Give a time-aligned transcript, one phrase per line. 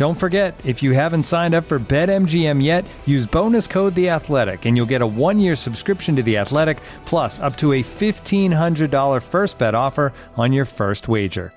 [0.00, 4.64] Don't forget, if you haven't signed up for BetMGM yet, use bonus code The Athletic,
[4.64, 8.90] and you'll get a one-year subscription to The Athletic, plus up to a fifteen hundred
[8.90, 11.52] dollar first bet offer on your first wager.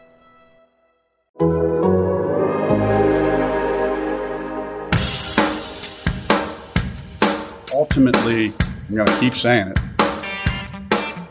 [7.74, 8.52] Ultimately,
[8.90, 9.80] I'm going to keep saying it.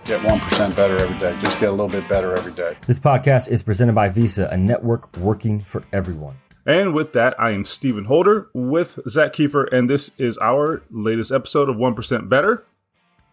[0.07, 1.37] Get 1% better every day.
[1.41, 2.75] Just get a little bit better every day.
[2.87, 6.37] This podcast is presented by Visa, a network working for everyone.
[6.65, 11.33] And with that, I am Stephen Holder with Zach Keefer, and this is our latest
[11.33, 12.65] episode of 1% Better.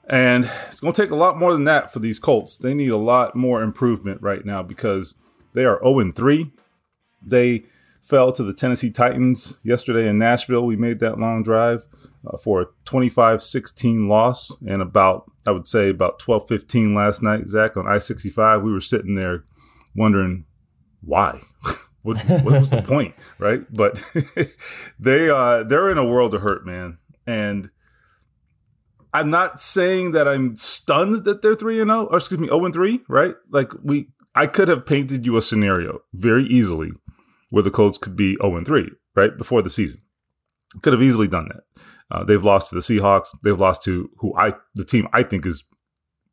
[0.09, 2.57] And it's going to take a lot more than that for these Colts.
[2.57, 5.13] They need a lot more improvement right now because
[5.53, 6.51] they are 0 3.
[7.21, 7.65] They
[8.01, 10.65] fell to the Tennessee Titans yesterday in Nashville.
[10.65, 11.85] We made that long drive
[12.25, 17.21] uh, for a 25 16 loss and about, I would say, about 12 15 last
[17.21, 18.63] night, Zach, on I 65.
[18.63, 19.43] We were sitting there
[19.95, 20.45] wondering
[21.01, 21.41] why.
[22.01, 23.61] What, what was the point, right?
[23.71, 24.03] But
[24.99, 26.97] they uh, they're in a world of hurt, man.
[27.27, 27.69] And
[29.13, 32.65] I'm not saying that I'm stunned that they're three and zero, or excuse me, zero
[32.65, 33.35] and three, right?
[33.49, 36.91] Like we, I could have painted you a scenario very easily
[37.49, 40.01] where the Colts could be zero and three, right before the season.
[40.81, 41.83] Could have easily done that.
[42.11, 43.29] Uh, they've lost to the Seahawks.
[43.43, 45.63] They've lost to who I, the team I think is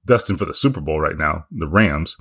[0.07, 2.17] destined for the Super Bowl right now, the Rams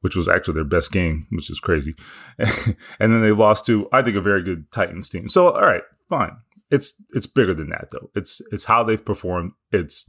[0.00, 1.94] which was actually their best game, which is crazy.
[2.38, 5.28] and then they lost to, I think, a very good Titans team.
[5.28, 6.36] So, all right, fine.
[6.70, 8.10] It's it's bigger than that though.
[8.14, 9.52] It's it's how they've performed.
[9.70, 10.08] It's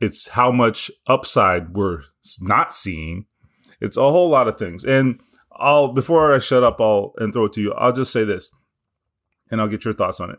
[0.00, 2.02] it's how much upside we're
[2.40, 3.26] not seeing.
[3.80, 4.84] It's a whole lot of things.
[4.84, 5.20] And
[5.52, 7.74] I'll before I shut up, I'll and throw it to you.
[7.74, 8.50] I'll just say this,
[9.50, 10.38] and I'll get your thoughts on it.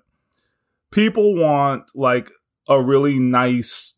[0.91, 2.31] People want like
[2.67, 3.95] a really nice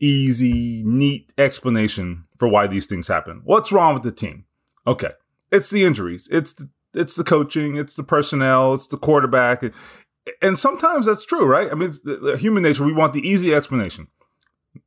[0.00, 3.42] easy, neat explanation for why these things happen.
[3.44, 4.44] What's wrong with the team?
[4.86, 5.12] Okay,
[5.50, 6.28] it's the injuries.
[6.30, 7.76] It's the, it's the coaching.
[7.76, 8.74] It's the personnel.
[8.74, 9.64] It's the quarterback.
[10.42, 11.70] And sometimes that's true, right?
[11.70, 11.92] I mean,
[12.38, 12.84] human nature.
[12.84, 14.08] We want the easy explanation.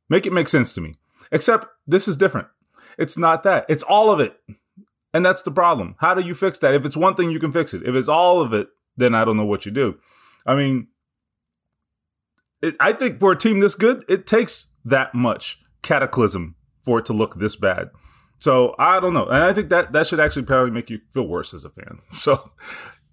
[0.08, 0.94] Make it make sense to me.
[1.32, 2.48] Except this is different.
[2.98, 3.64] It's not that.
[3.68, 4.36] It's all of it.
[5.14, 5.96] And that's the problem.
[5.98, 6.74] How do you fix that?
[6.74, 7.82] If it's one thing, you can fix it.
[7.84, 9.98] If it's all of it, then I don't know what you do.
[10.46, 10.88] I mean,
[12.62, 17.06] it, I think for a team this good, it takes that much cataclysm for it
[17.06, 17.90] to look this bad.
[18.38, 21.26] So I don't know, and I think that that should actually probably make you feel
[21.26, 21.98] worse as a fan.
[22.10, 22.50] So,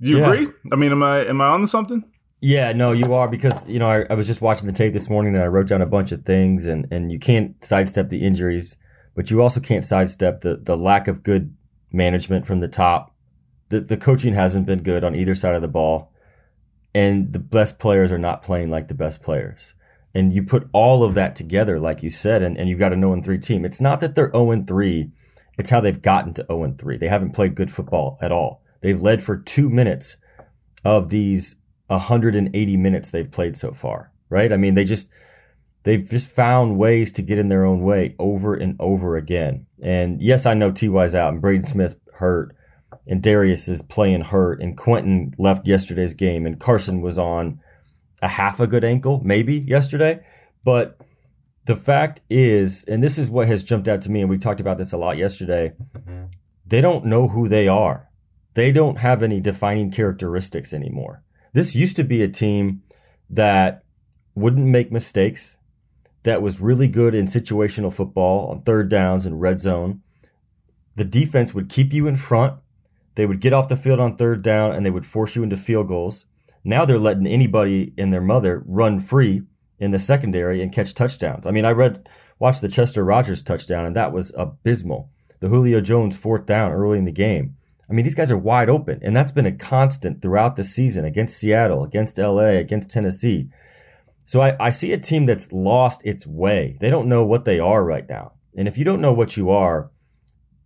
[0.02, 0.32] do you yeah.
[0.32, 0.54] agree?
[0.72, 2.06] I mean, am I am I on to something?
[2.40, 5.10] Yeah, no, you are because you know I, I, was just watching the tape this
[5.10, 8.26] morning and I wrote down a bunch of things, and and you can't sidestep the
[8.26, 8.78] injuries,
[9.16, 11.54] but you also can't sidestep the the lack of good
[11.92, 13.14] management from the top.
[13.70, 16.14] The the coaching hasn't been good on either side of the ball,
[16.96, 19.74] and the best players are not playing like the best players
[20.14, 22.96] and you put all of that together, like you said, and, and you've got a
[22.96, 23.66] 0 3 team.
[23.66, 25.12] It's not that they're 0 3,
[25.58, 26.98] it's how they've gotten to 0 3.
[26.98, 28.62] They haven't played good football at all.
[28.82, 30.18] They've led for two minutes
[30.86, 31.56] of these
[31.88, 34.52] 180 minutes they've played so far, right?
[34.52, 35.10] I mean, they just,
[35.84, 39.66] they've just found ways to get in their own way over and over again.
[39.82, 42.56] And yes, I know T.Y.'s out and Braden Smith hurt
[43.06, 47.60] and Darius is playing hurt and Quenton left yesterday's game and Carson was on
[48.22, 50.26] a half a good ankle, maybe yesterday.
[50.64, 51.00] But
[51.66, 54.62] the fact is, and this is what has jumped out to me, and we talked
[54.62, 55.74] about this a lot yesterday,
[56.66, 58.10] they don't know who they are.
[58.54, 61.24] They don't have any defining characteristics anymore.
[61.54, 62.84] This used to be a team
[63.30, 63.84] that
[64.36, 65.60] wouldn't make mistakes,
[66.28, 70.02] that was really good in situational football on third downs and red zone.
[70.96, 72.60] The defense would keep you in front.
[73.16, 75.56] They would get off the field on third down and they would force you into
[75.56, 76.26] field goals.
[76.68, 79.44] Now they're letting anybody and their mother run free
[79.80, 81.48] in the secondary and catch touchdowns.
[81.48, 82.06] I mean, I read,
[82.40, 85.10] watched the Chester Rogers touchdown, and that was abysmal.
[85.40, 87.56] The Julio Jones fourth down early in the game.
[87.90, 91.06] I mean, these guys are wide open, and that's been a constant throughout the season
[91.06, 93.50] against Seattle, against LA, against Tennessee.
[94.26, 96.76] So I, I see a team that's lost its way.
[96.82, 98.34] They don't know what they are right now.
[98.58, 99.90] And if you don't know what you are,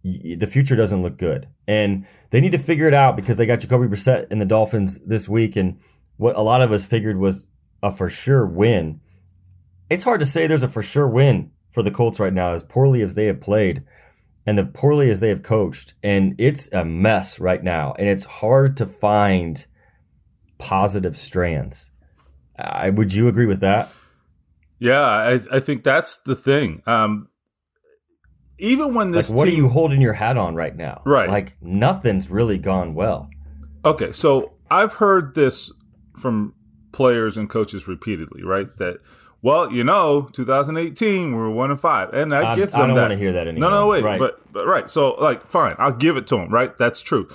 [0.03, 1.47] the future doesn't look good.
[1.67, 5.01] And they need to figure it out because they got Jacoby Brissett and the Dolphins
[5.01, 5.55] this week.
[5.55, 5.79] And
[6.21, 7.49] what a lot of us figured was
[7.81, 9.01] a for sure win.
[9.89, 12.61] It's hard to say there's a for sure win for the Colts right now, as
[12.61, 13.83] poorly as they have played
[14.45, 15.95] and the poorly as they have coached.
[16.03, 17.95] And it's a mess right now.
[17.97, 19.65] And it's hard to find
[20.59, 21.89] positive strands.
[22.55, 23.91] I, would you agree with that?
[24.77, 26.83] Yeah, I, I think that's the thing.
[26.85, 27.29] Um,
[28.59, 31.01] even when this like, what team, are you holding your hat on right now?
[31.03, 31.29] Right.
[31.29, 33.27] Like nothing's really gone well.
[33.83, 35.71] Okay, so I've heard this
[36.21, 36.53] from
[36.91, 38.67] players and coaches repeatedly, right?
[38.77, 38.99] That
[39.41, 42.87] well, you know, 2018 we were one and five, and I, I give them I
[42.87, 43.01] don't that.
[43.01, 43.71] want to hear that anymore.
[43.71, 44.19] No, no, wait, right.
[44.19, 44.89] but but right.
[44.89, 46.49] So like, fine, I'll give it to them.
[46.49, 47.27] Right, that's true.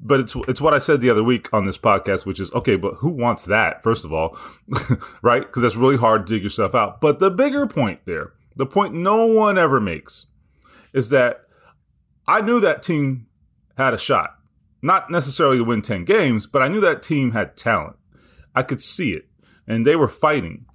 [0.00, 2.74] But it's it's what I said the other week on this podcast, which is okay.
[2.74, 3.82] But who wants that?
[3.84, 4.36] First of all,
[5.22, 5.42] right?
[5.42, 7.00] Because that's really hard to dig yourself out.
[7.00, 10.26] But the bigger point there, the point no one ever makes,
[10.92, 11.42] is that
[12.26, 13.28] I knew that team
[13.78, 14.36] had a shot,
[14.82, 17.94] not necessarily to win ten games, but I knew that team had talent.
[18.54, 19.26] I could see it,
[19.66, 20.66] and they were fighting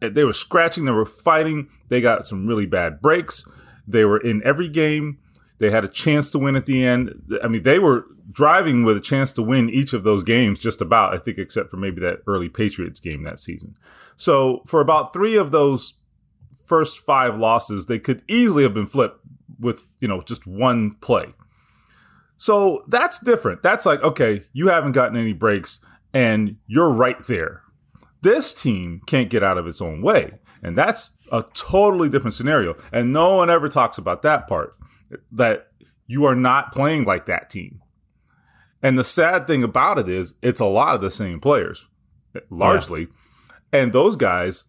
[0.00, 1.68] eh, they were scratching, they were fighting.
[1.88, 3.46] They got some really bad breaks.
[3.86, 5.18] They were in every game.
[5.58, 7.38] They had a chance to win at the end.
[7.42, 10.80] I mean, they were driving with a chance to win each of those games, just
[10.80, 13.76] about, I think, except for maybe that early Patriots game that season.
[14.16, 15.94] So for about three of those
[16.64, 19.20] first five losses, they could easily have been flipped
[19.60, 21.34] with, you know, just one play.
[22.38, 23.62] So that's different.
[23.62, 25.78] That's like, okay, you haven't gotten any breaks
[26.12, 27.62] and you're right there
[28.22, 30.38] this team can't get out of its own way.
[30.62, 32.76] And that's a totally different scenario.
[32.92, 34.76] And no one ever talks about that part
[35.30, 35.68] that
[36.06, 37.80] you are not playing like that team.
[38.80, 41.86] And the sad thing about it is, it's a lot of the same players,
[42.48, 43.02] largely.
[43.02, 43.80] Yeah.
[43.80, 44.64] And those guys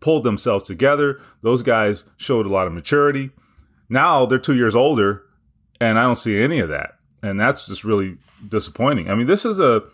[0.00, 1.20] pulled themselves together.
[1.42, 3.30] Those guys showed a lot of maturity.
[3.88, 5.24] Now they're two years older,
[5.80, 6.94] and I don't see any of that.
[7.22, 9.10] And that's just really disappointing.
[9.10, 9.84] I mean, this is a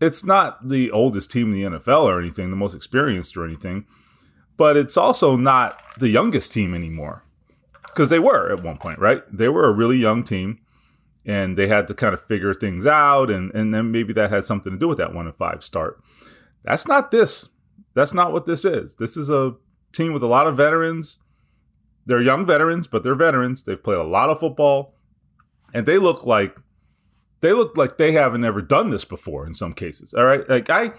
[0.00, 3.86] it's not the oldest team in the NFL or anything, the most experienced or anything,
[4.56, 7.24] but it's also not the youngest team anymore.
[7.82, 9.22] Because they were at one point, right?
[9.32, 10.60] They were a really young team
[11.24, 14.44] and they had to kind of figure things out, and, and then maybe that had
[14.44, 16.00] something to do with that one and five start.
[16.62, 17.48] That's not this.
[17.94, 18.94] That's not what this is.
[18.94, 19.56] This is a
[19.92, 21.18] team with a lot of veterans.
[22.04, 23.64] They're young veterans, but they're veterans.
[23.64, 24.94] They've played a lot of football,
[25.74, 26.58] and they look like
[27.40, 30.14] they look like they haven't ever done this before in some cases.
[30.14, 30.48] All right.
[30.48, 30.92] Like I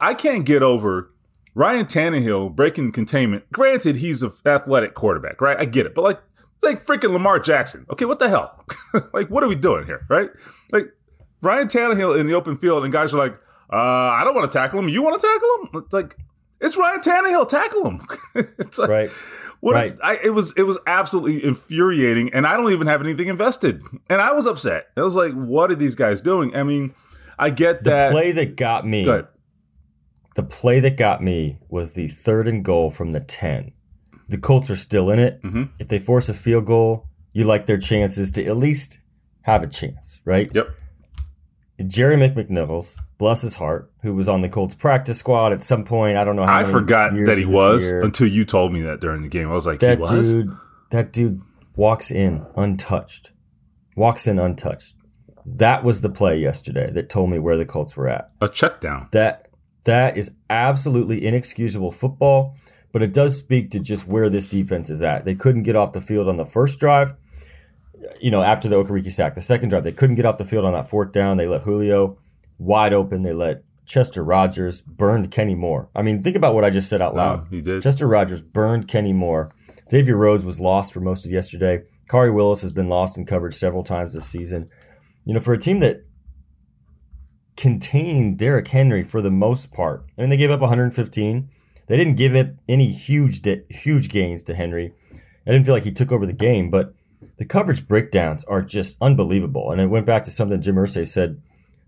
[0.00, 1.10] I can't get over
[1.54, 3.50] Ryan Tannehill breaking containment.
[3.52, 5.58] Granted, he's an athletic quarterback, right?
[5.58, 5.94] I get it.
[5.94, 6.20] But like
[6.62, 7.86] like freaking Lamar Jackson.
[7.90, 8.64] Okay, what the hell?
[9.12, 10.04] like, what are we doing here?
[10.08, 10.30] Right?
[10.72, 10.86] Like
[11.40, 13.34] Ryan Tannehill in the open field, and guys are like,
[13.72, 14.88] uh, I don't want to tackle him.
[14.88, 15.86] You want to tackle him?
[15.92, 16.16] Like,
[16.60, 17.48] it's Ryan Tannehill.
[17.48, 18.00] Tackle him.
[18.58, 19.10] it's like, right.
[19.64, 19.96] What right.
[20.02, 23.80] I, it was, it was absolutely infuriating, and I don't even have anything invested,
[24.10, 24.88] and I was upset.
[24.94, 26.92] I was like, "What are these guys doing?" I mean,
[27.38, 29.04] I get that the play that got me.
[29.04, 29.26] Good.
[30.34, 33.72] The play that got me was the third and goal from the ten.
[34.28, 35.42] The Colts are still in it.
[35.42, 35.62] Mm-hmm.
[35.78, 39.00] If they force a field goal, you like their chances to at least
[39.44, 40.50] have a chance, right?
[40.54, 40.68] Yep.
[41.82, 46.16] Jeremy McNichols, bless his heart, who was on the Colts practice squad at some point.
[46.16, 46.58] I don't know how.
[46.58, 48.02] I forgot that he was year.
[48.02, 49.48] until you told me that during the game.
[49.48, 50.32] I was like, that he was.
[50.32, 50.56] dude.
[50.90, 51.42] That dude
[51.74, 53.32] walks in untouched.
[53.96, 54.94] Walks in untouched.
[55.44, 58.30] That was the play yesterday that told me where the Colts were at.
[58.40, 59.08] A check down.
[59.10, 59.48] That
[59.84, 62.56] that is absolutely inexcusable football,
[62.92, 65.24] but it does speak to just where this defense is at.
[65.24, 67.14] They couldn't get off the field on the first drive
[68.20, 70.64] you know, after the Okereke sack, the second drive, they couldn't get off the field
[70.64, 71.36] on that fourth down.
[71.36, 72.18] They let Julio
[72.58, 73.22] wide open.
[73.22, 75.88] They let Chester Rogers burned Kenny Moore.
[75.94, 77.40] I mean, think about what I just said out loud.
[77.40, 77.82] Oh, he did.
[77.82, 79.50] Chester Rogers burned Kenny Moore.
[79.88, 81.82] Xavier Rhodes was lost for most of yesterday.
[82.08, 84.70] Khari Willis has been lost in coverage several times this season.
[85.24, 86.04] You know, for a team that
[87.56, 91.50] contained Derrick Henry for the most part, I mean, they gave up 115.
[91.86, 94.94] They didn't give it any huge huge gains to Henry.
[95.46, 96.94] I didn't feel like he took over the game, but
[97.36, 99.70] the coverage breakdowns are just unbelievable.
[99.70, 101.40] And it went back to something Jim Irsay said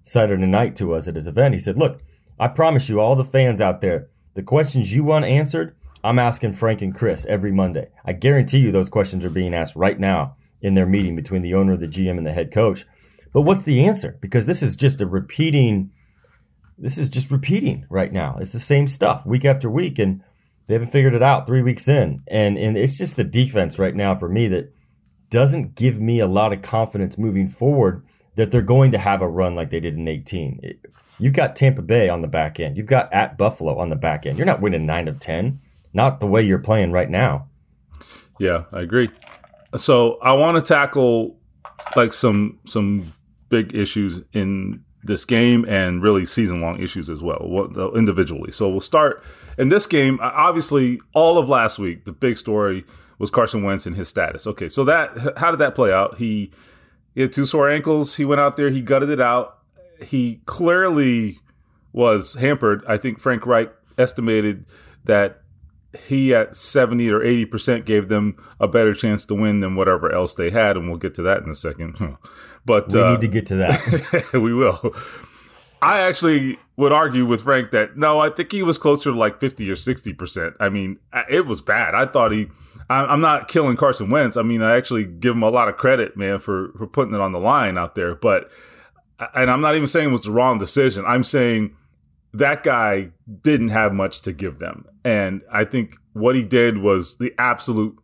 [0.02, 1.54] Saturday night to us at his event.
[1.54, 2.00] He said, Look,
[2.38, 5.74] I promise you, all the fans out there, the questions you want answered,
[6.04, 7.88] I'm asking Frank and Chris every Monday.
[8.04, 11.54] I guarantee you those questions are being asked right now in their meeting between the
[11.54, 12.84] owner, of the GM, and the head coach.
[13.32, 14.18] But what's the answer?
[14.20, 15.90] Because this is just a repeating,
[16.78, 18.36] this is just repeating right now.
[18.40, 20.22] It's the same stuff week after week, and
[20.66, 22.20] they haven't figured it out three weeks in.
[22.28, 24.72] And, and it's just the defense right now for me that
[25.30, 28.04] doesn't give me a lot of confidence moving forward
[28.36, 30.60] that they're going to have a run like they did in 18.
[30.62, 30.86] It,
[31.18, 32.76] you've got Tampa Bay on the back end.
[32.76, 34.36] You've got at Buffalo on the back end.
[34.36, 35.60] You're not winning 9 of 10.
[35.92, 37.48] Not the way you're playing right now.
[38.38, 39.08] Yeah, I agree.
[39.76, 41.38] So I want to tackle
[41.96, 43.12] like some some
[43.48, 48.50] big issues in this game and really season long issues as well, individually.
[48.50, 49.22] So we'll start
[49.56, 50.18] in this game.
[50.20, 52.84] Obviously, all of last week, the big story
[53.18, 54.46] was Carson Wentz and his status.
[54.46, 56.18] Okay, so that how did that play out?
[56.18, 56.50] He,
[57.14, 58.16] he had two sore ankles.
[58.16, 58.70] He went out there.
[58.70, 59.58] He gutted it out.
[60.02, 61.38] He clearly
[61.92, 62.84] was hampered.
[62.86, 64.66] I think Frank Reich estimated
[65.04, 65.42] that
[66.06, 70.34] he at 70 or 80% gave them a better chance to win than whatever else
[70.34, 70.76] they had.
[70.76, 72.18] And we'll get to that in a second.
[72.66, 74.30] But we uh, need to get to that.
[74.32, 74.92] we will.
[75.80, 79.38] I actually would argue with Frank that no, I think he was closer to like
[79.38, 80.54] 50 or 60%.
[80.58, 80.98] I mean,
[81.30, 81.94] it was bad.
[81.94, 82.48] I thought he,
[82.88, 84.36] I'm not killing Carson Wentz.
[84.36, 87.20] I mean, I actually give him a lot of credit, man, for, for putting it
[87.20, 88.14] on the line out there.
[88.14, 88.50] But,
[89.34, 91.04] and I'm not even saying it was the wrong decision.
[91.06, 91.74] I'm saying
[92.32, 93.10] that guy
[93.42, 94.84] didn't have much to give them.
[95.04, 97.96] And I think what he did was the absolute,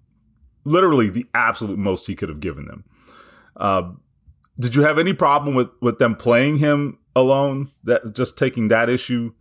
[0.65, 2.85] literally the absolute most he could have given them.
[3.57, 3.93] Uh,
[4.59, 7.69] did you have any problem with with them playing him alone?
[7.85, 9.33] That just taking that issue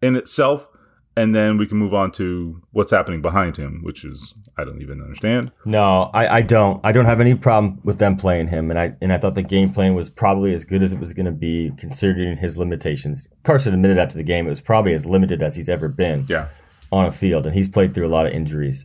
[0.00, 0.68] in itself,
[1.16, 4.80] and then we can move on to what's happening behind him, which is I don't
[4.82, 5.50] even understand.
[5.64, 6.80] No, I, I don't.
[6.84, 9.42] I don't have any problem with them playing him, and I and I thought the
[9.42, 13.28] game plan was probably as good as it was going to be considering his limitations.
[13.42, 16.26] Carson admitted after the game it was probably as limited as he's ever been.
[16.28, 16.48] Yeah.
[16.92, 18.84] on a field, and he's played through a lot of injuries.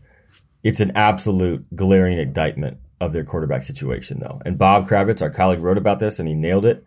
[0.64, 4.42] It's an absolute glaring indictment of their quarterback situation, though.
[4.46, 6.84] And Bob Kravitz, our colleague, wrote about this and he nailed it.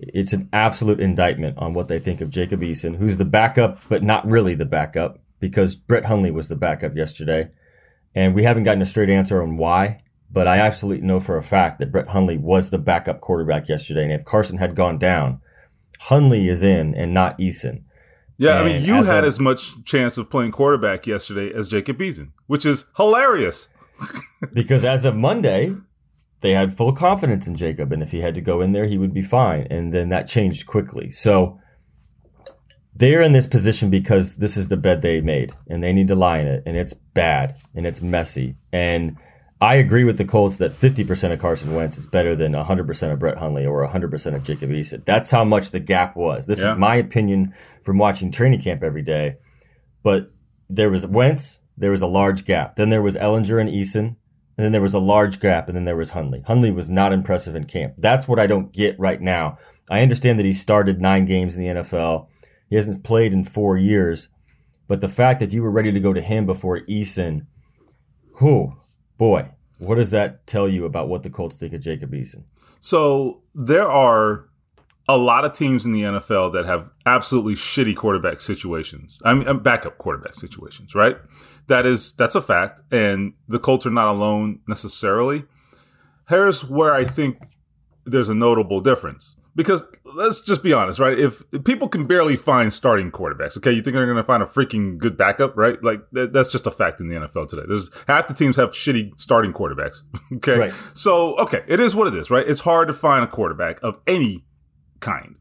[0.00, 4.02] It's an absolute indictment on what they think of Jacob Eason, who's the backup, but
[4.02, 7.50] not really the backup because Brett Hundley was the backup yesterday.
[8.14, 11.42] And we haven't gotten a straight answer on why, but I absolutely know for a
[11.42, 14.04] fact that Brett Hundley was the backup quarterback yesterday.
[14.04, 15.40] And if Carson had gone down,
[16.00, 17.82] Hundley is in and not Eason.
[18.38, 21.52] Yeah, and I mean, you as had a, as much chance of playing quarterback yesterday
[21.52, 23.68] as Jacob Eason, which is hilarious
[24.54, 25.74] because as of Monday,
[26.40, 28.98] they had full confidence in Jacob, and if he had to go in there, he
[28.98, 29.66] would be fine.
[29.70, 31.10] And then that changed quickly.
[31.10, 31.60] So
[32.94, 36.14] they're in this position because this is the bed they made, and they need to
[36.14, 38.56] lie in it, and it's bad and it's messy.
[38.72, 39.16] And
[39.60, 43.18] I agree with the Colts that 50% of Carson Wentz is better than 100% of
[43.18, 45.04] Brett Hundley or 100% of Jacob Eason.
[45.04, 46.46] That's how much the gap was.
[46.46, 46.72] This yeah.
[46.72, 49.36] is my opinion from watching training camp every day.
[50.02, 50.32] But
[50.70, 52.76] there was Wentz, there was a large gap.
[52.76, 54.16] Then there was Ehlinger and Eason,
[54.60, 56.42] and then there was a large gap, and then there was Hundley.
[56.42, 57.94] Hundley was not impressive in camp.
[57.96, 59.56] That's what I don't get right now.
[59.88, 62.26] I understand that he started nine games in the NFL.
[62.68, 64.28] He hasn't played in four years,
[64.86, 67.46] but the fact that you were ready to go to him before Eason,
[68.34, 68.72] who,
[69.16, 69.48] boy,
[69.78, 72.44] what does that tell you about what the Colts think of Jacob Eason?
[72.80, 74.44] So there are
[75.08, 79.22] a lot of teams in the NFL that have absolutely shitty quarterback situations.
[79.24, 81.16] I mean, uh, backup quarterback situations, right?
[81.70, 85.44] That is that's a fact, and the Colts are not alone necessarily.
[86.28, 87.38] Here's where I think
[88.04, 91.16] there's a notable difference because let's just be honest, right?
[91.16, 94.42] If, if people can barely find starting quarterbacks, okay, you think they're going to find
[94.42, 95.82] a freaking good backup, right?
[95.82, 97.62] Like th- that's just a fact in the NFL today.
[97.68, 100.02] There's half the teams have shitty starting quarterbacks,
[100.34, 100.58] okay?
[100.58, 100.72] Right.
[100.94, 102.46] So okay, it is what it is, right?
[102.46, 104.44] It's hard to find a quarterback of any
[104.98, 105.36] kind.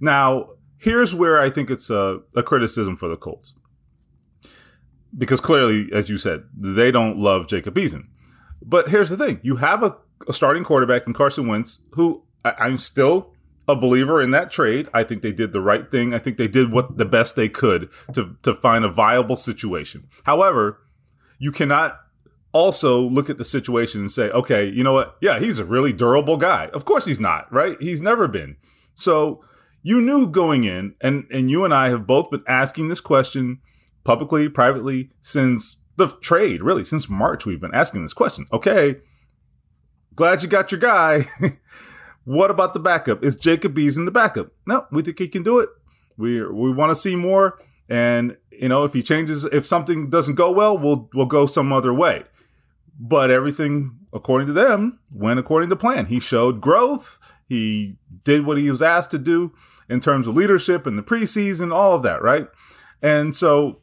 [0.00, 3.54] Now, here's where I think it's a, a criticism for the Colts
[5.16, 8.06] because clearly, as you said, they don't love Jacob Eason.
[8.64, 9.96] But here's the thing: you have a,
[10.28, 13.32] a starting quarterback in Carson Wentz, who I, I'm still
[13.68, 14.88] a believer in that trade.
[14.92, 16.14] I think they did the right thing.
[16.14, 20.08] I think they did what the best they could to to find a viable situation.
[20.24, 20.80] However,
[21.38, 21.98] you cannot
[22.52, 25.16] also look at the situation and say, okay, you know what?
[25.20, 26.66] Yeah, he's a really durable guy.
[26.68, 27.80] Of course he's not, right?
[27.80, 28.56] He's never been.
[28.94, 29.42] So
[29.82, 33.60] you knew going in, and and you and I have both been asking this question
[34.04, 38.46] publicly, privately, since the trade, really, since March, we've been asking this question.
[38.52, 38.96] Okay,
[40.14, 41.26] glad you got your guy.
[42.24, 43.22] what about the backup?
[43.22, 44.52] Is Jacob Eason the backup?
[44.66, 45.68] No, we think he can do it.
[46.16, 50.34] We we want to see more, and you know, if he changes, if something doesn't
[50.34, 52.24] go well, we'll we'll go some other way.
[52.98, 56.06] But everything, according to them, went according to plan.
[56.06, 57.18] He showed growth.
[57.48, 59.52] He did what he was asked to do
[59.88, 62.48] in terms of leadership in the preseason, all of that, right?
[63.02, 63.81] And so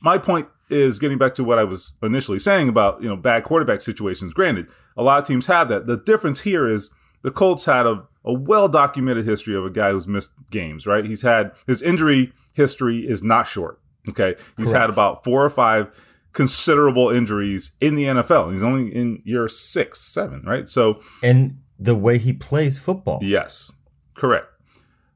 [0.00, 3.44] my point is getting back to what I was initially saying about, you know, bad
[3.44, 4.32] quarterback situations.
[4.32, 5.86] Granted, a lot of teams have that.
[5.86, 6.90] The difference here is
[7.22, 11.04] the Colts had a, a well documented history of a guy who's missed games, right?
[11.04, 13.80] He's had his injury history is not short.
[14.08, 14.34] Okay.
[14.56, 14.80] He's Correct.
[14.80, 15.90] had about four or five
[16.32, 18.52] considerable injuries in the NFL.
[18.52, 20.68] He's only in year six, seven, right?
[20.68, 23.18] So, and the way he plays football.
[23.22, 23.72] Yes,
[24.14, 24.46] correct.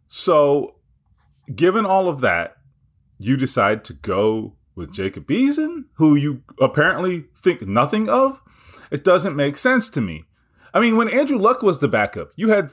[0.07, 0.77] So,
[1.55, 2.57] given all of that,
[3.19, 8.41] you decide to go with Jacob Eason, who you apparently think nothing of.
[8.91, 10.25] It doesn't make sense to me.
[10.75, 12.73] I mean, when Andrew Luck was the backup, you had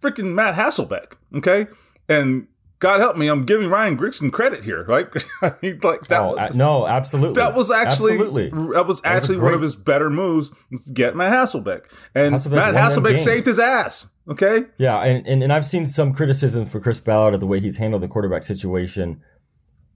[0.00, 1.66] freaking Matt Hasselbeck, okay?
[2.08, 2.48] And
[2.80, 5.06] God help me, I'm giving Ryan Grigson credit here, right?
[5.42, 6.20] I mean, like that.
[6.20, 7.34] Oh, was, no, absolutely.
[7.34, 8.48] that was actually Absolutely.
[8.48, 10.50] that was That was actually one of his better moves.
[10.92, 11.84] Get Matt Hasselbeck,
[12.14, 14.10] and Hasselbeck Matt Hasselbeck saved his ass.
[14.28, 17.60] Okay, Yeah, and, and, and I've seen some criticism for Chris Ballard of the way
[17.60, 19.20] he's handled the quarterback situation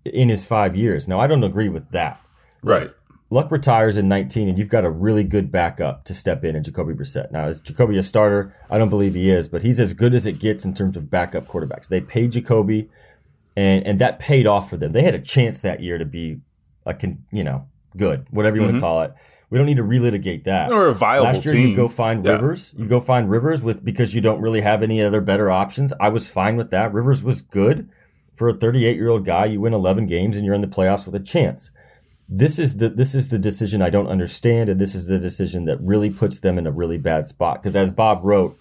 [0.04, 1.08] in his five years.
[1.08, 2.20] Now, I don't agree with that.
[2.62, 2.90] right.
[3.30, 6.62] Luck retires in 19, and you've got a really good backup to step in in
[6.62, 7.32] Jacoby Brissett.
[7.32, 8.54] Now, is Jacoby a starter?
[8.70, 11.11] I don't believe he is, but he's as good as it gets in terms of
[11.11, 11.88] backup quarterbacks.
[11.88, 12.90] They paid Jacoby,
[13.56, 14.92] and and that paid off for them.
[14.92, 16.42] They had a chance that year to be,
[16.87, 18.84] a con, you know, good, whatever you want to mm-hmm.
[18.84, 19.14] call it.
[19.50, 20.70] We don't need to relitigate that.
[20.70, 21.70] Or a viable Last year, team.
[21.70, 22.32] you go find Yeah.
[22.32, 22.75] Rivers.
[22.76, 25.92] You go find Rivers with because you don't really have any other better options.
[25.99, 26.92] I was fine with that.
[26.92, 27.88] Rivers was good
[28.35, 29.47] for a 38 year old guy.
[29.47, 31.71] You win 11 games and you're in the playoffs with a chance.
[32.29, 35.67] This is the this is the decision I don't understand, and this is the decision
[35.67, 37.62] that really puts them in a really bad spot.
[37.62, 38.57] Because as Bob wrote,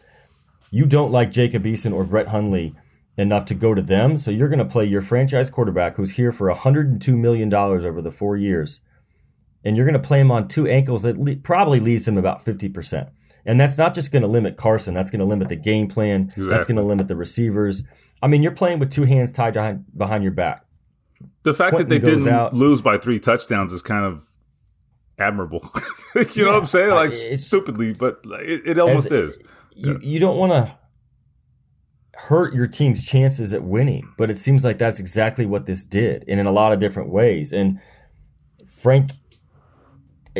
[0.69, 2.75] you don't like Jacob Eason or Brett Hundley
[3.15, 6.31] enough to go to them, so you're going to play your franchise quarterback who's here
[6.31, 8.81] for 102 million dollars over the four years
[9.63, 12.43] and you're going to play him on two ankles that le- probably leaves him about
[12.43, 13.09] 50%.
[13.45, 16.31] And that's not just going to limit Carson, that's going to limit the game plan,
[16.37, 17.83] that's going to limit the receivers.
[18.23, 20.65] I mean, you're playing with two hands tied behind, behind your back.
[21.43, 24.25] The fact that they didn't out- lose by three touchdowns is kind of
[25.19, 25.69] admirable.
[26.33, 26.91] you know what I'm saying?
[26.91, 29.39] Like stupidly, but it, it almost As- is.
[29.75, 30.77] You, you don't want to
[32.13, 36.23] hurt your team's chances at winning, but it seems like that's exactly what this did,
[36.27, 37.51] and in a lot of different ways.
[37.51, 37.81] And
[38.67, 39.11] Frank,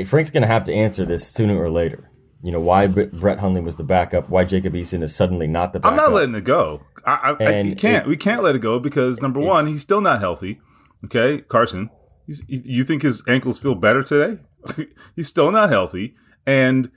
[0.05, 2.09] Frank's going to have to answer this sooner or later.
[2.45, 5.71] You know why Bre- Brett Hundley was the backup, why Jacob Eason is suddenly not
[5.71, 5.93] the backup.
[5.93, 6.81] I'm not letting it go.
[7.05, 8.05] I, I, I can't.
[8.07, 10.59] We can't let it go because number one, he's still not healthy.
[11.05, 11.89] Okay, Carson.
[12.27, 14.41] He's, he- you think his ankles feel better today?
[15.15, 16.91] he's still not healthy, and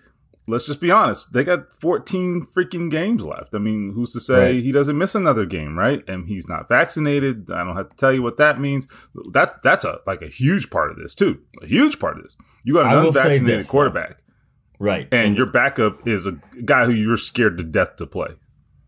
[0.49, 1.33] let's just be honest.
[1.33, 3.55] They got 14 freaking games left.
[3.55, 4.63] I mean, who's to say Right.
[4.63, 6.03] he doesn't miss another game, right?
[6.09, 7.51] And he's not vaccinated.
[7.53, 8.87] I don't have to tell you what that means.
[9.33, 11.41] That that's a like a huge part of this too.
[11.63, 12.37] A huge part of this.
[12.65, 13.79] You got an unvaccinated this, though.
[14.79, 15.09] Right.
[15.13, 16.33] and your backup is a
[16.65, 18.29] guy who you're scared to death to play.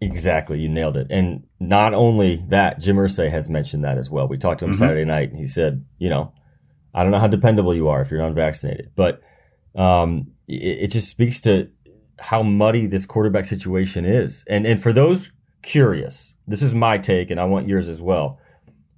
[0.00, 1.08] Exactly, you nailed it.
[1.10, 4.28] And not only that, Jim Irsay has mentioned that as well.
[4.28, 6.32] We talked to him Saturday night, and he said, you know,
[6.94, 9.20] I don't know how dependable you are if you're unvaccinated, but
[9.74, 11.70] um, it, it just speaks to
[12.20, 14.44] how muddy this quarterback situation is.
[14.48, 18.38] And and for those curious, this is my take, and I want yours as well.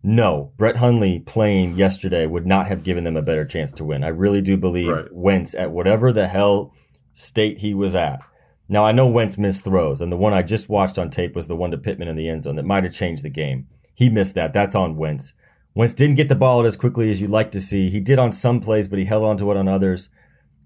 [0.03, 4.03] No, Brett Hundley playing yesterday would not have given them a better chance to win.
[4.03, 5.13] I really do believe Right.
[5.13, 6.73] Wentz at whatever the hell
[7.13, 8.21] state he was at.
[8.69, 11.49] Now I know Wentz missed throws, and the one I just watched on tape was
[11.49, 13.67] the one to Pittman in the end zone that might have changed the game.
[13.95, 14.53] He missed that.
[14.53, 15.35] That's on Wentz.
[15.75, 17.91] Wentz didn't get the ball out as quickly as you'd like to see.
[17.91, 20.09] He did on some plays, but he held on to it on others.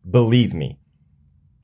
[0.08, 0.78] Believe me,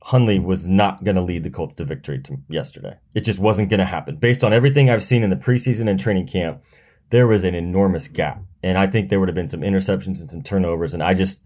[0.03, 2.97] Hundley was not going to lead the Colts to victory to yesterday.
[3.13, 4.17] It just wasn't going to happen.
[4.17, 6.63] Based on everything I've seen in the preseason and training camp,
[7.11, 8.41] there was an enormous gap.
[8.63, 10.93] And I think there would have been some interceptions and some turnovers.
[10.93, 11.43] And I just,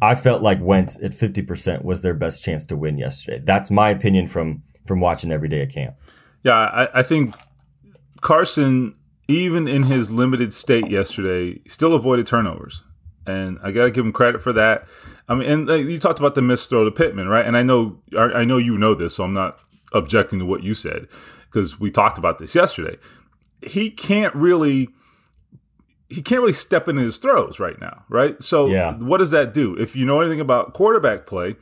[0.00, 3.40] I felt like Wentz at 50% was their best chance to win yesterday.
[3.44, 5.96] That's my opinion from, from watching every day at camp.
[6.44, 7.34] Yeah, I, I think
[8.20, 8.94] Carson,
[9.26, 12.84] even in his limited state yesterday, still avoided turnovers,
[13.26, 14.86] and I got to give him credit for that.
[15.28, 17.44] I mean, and you talked about the missed throw to Pittman, right?
[17.44, 19.58] And I know, I know you know this, so I'm not
[19.92, 21.08] objecting to what you said
[21.50, 22.96] because we talked about this yesterday.
[23.62, 24.88] He can't really.
[26.08, 28.42] He can't really step into his throws right now, right?
[28.42, 28.94] So, Yeah.
[28.94, 29.74] what does that do?
[29.76, 31.56] If you know anything about quarterback play,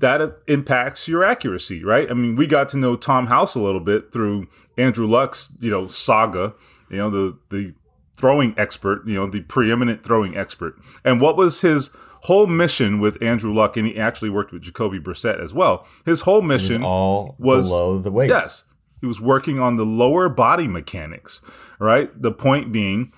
[0.00, 2.10] that impacts your accuracy, right?
[2.10, 5.70] I mean, we got to know Tom House a little bit through Andrew Luck's, you
[5.70, 6.54] know, saga,
[6.90, 7.74] you know, the the
[8.16, 10.74] throwing expert, you know, the preeminent throwing expert.
[11.04, 11.90] And what was his
[12.22, 13.76] whole mission with Andrew Luck?
[13.76, 15.86] And he actually worked with Jacoby Brissett as well.
[16.04, 18.30] His whole It was mission all was- below the waist.
[18.30, 18.64] Yes.
[19.00, 21.40] He was working on the lower body mechanics,
[21.80, 22.10] right?
[22.20, 23.10] The point being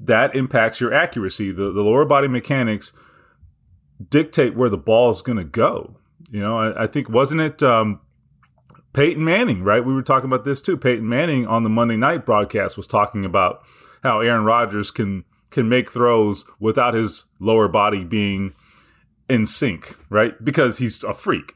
[0.00, 1.52] that impacts your accuracy.
[1.52, 2.92] The, the lower body mechanics
[4.08, 5.96] dictate where the ball is going to go.
[6.30, 8.00] You know, I, I think, wasn't it um,
[8.92, 9.84] Peyton Manning, right?
[9.84, 10.76] We were talking about this too.
[10.76, 13.62] Peyton Manning on the Monday night broadcast was talking about
[14.02, 18.52] how Aaron Rodgers can can make throws without his lower body being
[19.28, 20.42] in sync, right?
[20.44, 21.54] Because he's a freak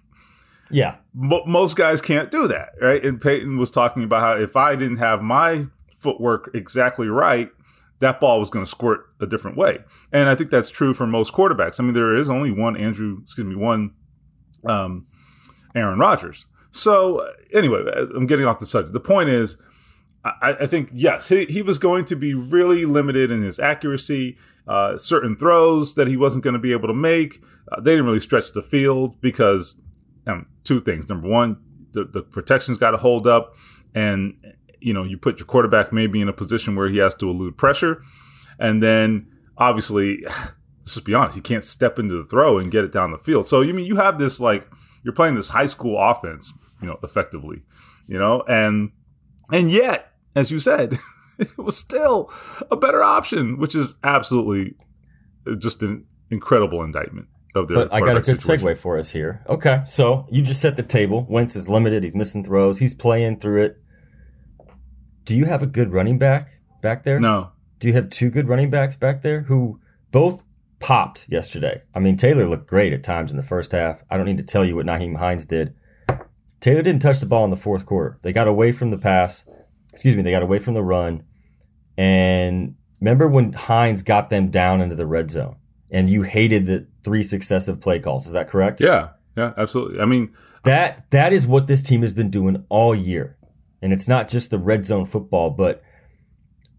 [0.70, 0.96] Yeah.
[1.14, 3.02] But most guys can't do that, right?
[3.04, 7.50] And Peyton was talking about how if I didn't have my footwork exactly right,
[8.00, 9.78] that ball was going to squirt a different way.
[10.12, 11.78] And I think that's true for most quarterbacks.
[11.78, 13.94] I mean, there is only one Andrew, excuse me, one
[14.64, 15.06] um,
[15.74, 16.46] Aaron Rodgers.
[16.70, 18.92] So anyway, I'm getting off the subject.
[18.92, 19.56] The point is,
[20.24, 24.36] I, I think yes, he, he was going to be really limited in his accuracy.
[24.66, 27.42] Uh, certain throws that he wasn't going to be able to make.
[27.70, 29.80] Uh, they didn't really stretch the field because
[30.26, 31.08] um, two things.
[31.08, 31.58] Number one,
[31.92, 33.54] the, the protection's got to hold up,
[33.94, 34.34] and
[34.84, 37.56] you know you put your quarterback maybe in a position where he has to elude
[37.56, 38.02] pressure,
[38.58, 42.84] and then obviously, let's just be honest, he can't step into the throw and get
[42.84, 43.46] it down the field.
[43.46, 44.68] So you mean you have this like
[45.02, 47.62] you're playing this high school offense, you know, effectively,
[48.06, 48.92] you know, and
[49.50, 50.98] and yet, as you said,
[51.38, 52.30] it was still
[52.70, 54.74] a better option, which is absolutely
[55.58, 57.76] just an incredible indictment of their.
[57.76, 58.66] But I got a good situation.
[58.66, 59.42] segue for us here.
[59.48, 61.26] Okay, so you just set the table.
[61.28, 62.02] Wentz is limited.
[62.02, 62.78] He's missing throws.
[62.78, 63.78] He's playing through it.
[65.24, 67.18] Do you have a good running back back there?
[67.20, 70.44] No, Do you have two good running backs back there who both
[70.80, 71.82] popped yesterday?
[71.94, 74.02] I mean, Taylor looked great at times in the first half.
[74.10, 75.74] I don't need to tell you what Nyheim Hines did.
[76.60, 78.18] Taylor didn't touch the ball in the fourth quarter.
[78.22, 79.48] They got away from the pass.
[79.92, 81.22] Excuse me, they got away from the run.
[81.96, 85.56] And remember when Hines got them down into the red zone
[85.90, 88.26] and you hated the three successive play calls.
[88.26, 88.80] Is that correct?
[88.80, 90.00] yeah, yeah, absolutely.
[90.00, 90.32] I mean,
[90.64, 93.36] That that is what this team has been doing all year.
[93.84, 95.82] And it's not just the red zone football, but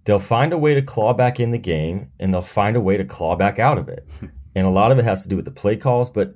[0.05, 2.97] they'll find a way to claw back in the game and they'll find a way
[2.97, 4.09] to claw back out of it.
[4.55, 6.33] and a lot of it has to do with the play calls, but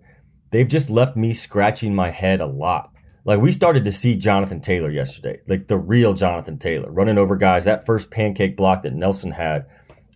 [0.52, 2.92] they've just left me scratching my head a lot.
[3.26, 7.36] Like we started to see Jonathan Taylor yesterday, like the real Jonathan Taylor, running over
[7.36, 7.66] guys.
[7.66, 9.66] That first pancake block that Nelson had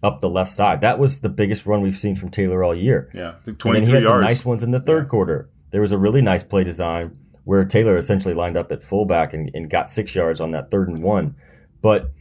[0.04, 3.10] up the left side, that was the biggest run we've seen from Taylor all year.
[3.12, 4.28] yeah, think And then 23 he had some yards.
[4.28, 5.50] nice ones in the third quarter.
[5.72, 9.52] There was a really nice play design where Taylor essentially lined up at fullback and,
[9.54, 11.36] and got six yards on that third and one,
[11.82, 12.12] but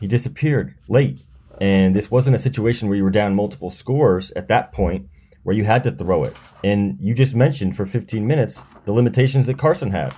[0.00, 1.24] he disappeared late.
[1.60, 5.08] And this wasn't a situation where you were down multiple scores at that point
[5.42, 6.36] where you had to throw it.
[6.64, 10.14] And you just mentioned for 15 minutes the limitations that Carson had.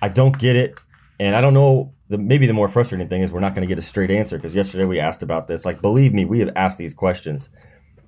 [0.00, 0.78] I don't get it.
[1.18, 1.92] And I don't know.
[2.08, 4.36] The, maybe the more frustrating thing is we're not going to get a straight answer
[4.36, 5.64] because yesterday we asked about this.
[5.64, 7.48] Like, believe me, we have asked these questions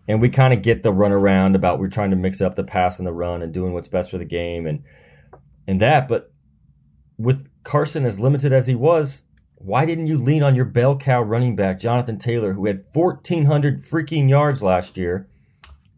[0.07, 2.98] and we kind of get the runaround about we're trying to mix up the pass
[2.98, 4.85] and the run and doing what's best for the game and
[5.66, 6.09] and that.
[6.09, 6.33] But
[7.18, 9.24] with Carson as limited as he was,
[9.57, 13.46] why didn't you lean on your bell cow running back Jonathan Taylor, who had fourteen
[13.46, 15.29] hundred freaking yards last year,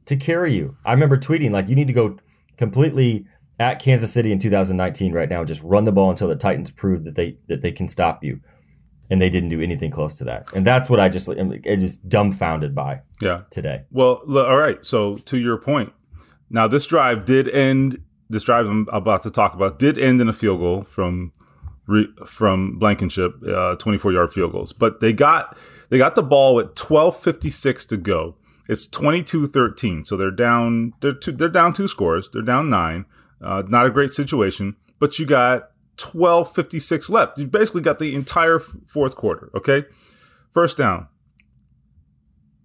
[0.04, 0.76] to carry you?
[0.84, 2.18] I remember tweeting like, you need to go
[2.56, 3.26] completely
[3.58, 7.04] at Kansas City in 2019 right now, just run the ball until the Titans prove
[7.04, 8.40] that they that they can stop you.
[9.08, 10.52] And they didn't do anything close to that.
[10.52, 13.42] And that's what I just am just dumbfounded by Yeah.
[13.50, 13.82] today.
[13.92, 14.84] Well, all right.
[14.84, 15.92] So to your point,
[16.50, 18.00] now this drive did end.
[18.28, 21.32] This drive I'm about to talk about did end in a field goal from
[22.26, 24.72] from Blankenship, uh, 24 yard field goals.
[24.72, 25.56] But they got
[25.88, 28.36] they got the ball with 12:56 to go.
[28.68, 30.92] It's 22-13, so they're down.
[31.00, 32.28] They're two, they're down two scores.
[32.32, 33.06] They're down nine.
[33.40, 37.38] Uh, not a great situation, but you got 12:56 left.
[37.38, 39.50] You basically got the entire fourth quarter.
[39.54, 39.84] Okay,
[40.52, 41.06] first down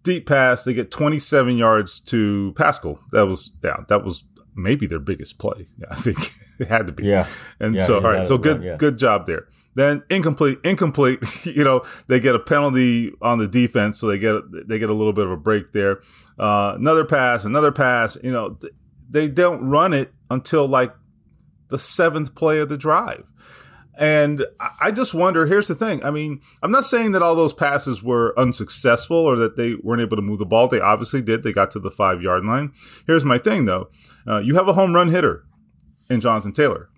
[0.03, 0.63] deep pass.
[0.63, 2.99] They get 27 yards to Pascal.
[3.11, 4.23] That was yeah, that was
[4.55, 5.67] maybe their biggest play.
[5.77, 6.17] Yeah, I think
[6.59, 7.05] it had to be.
[7.05, 7.27] Yeah.
[7.59, 8.75] And Yeah, so all right, so good run, yeah.
[8.77, 9.47] good job there.
[9.73, 11.19] Then incomplete, incomplete.
[11.45, 14.93] You know they get a penalty on the defense, so they get they get a
[14.93, 16.01] little bit of a break there.
[16.39, 18.17] Uh, another pass, another pass.
[18.23, 18.73] You know th-
[19.09, 20.93] they don't run it until like
[21.69, 23.23] the seventh play of the drive.
[23.97, 25.45] And I- I just wonder.
[25.45, 26.03] Here's the thing.
[26.03, 30.01] I mean, I'm not saying that all those passes were unsuccessful or that they weren't
[30.01, 30.67] able to move the ball.
[30.67, 31.43] They obviously did.
[31.43, 32.71] They got to the five yard line.
[33.05, 33.89] Here's my thing, though.
[34.27, 35.43] Uh, you have a home run hitter
[36.09, 36.89] in Jonathan Taylor.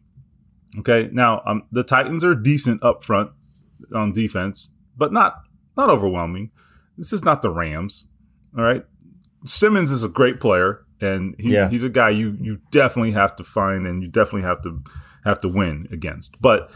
[0.80, 3.32] Okay, now um, the Titans are decent up front
[3.94, 5.42] on defense, but not
[5.78, 6.52] not overwhelming.
[6.98, 8.06] This is not the Rams.
[8.58, 8.84] All right,
[9.46, 11.70] Simmons is a great player, and he, Yeah.
[11.70, 14.82] he's a guy you you definitely have to find and you definitely have to
[15.26, 16.40] have to win against.
[16.42, 16.72] But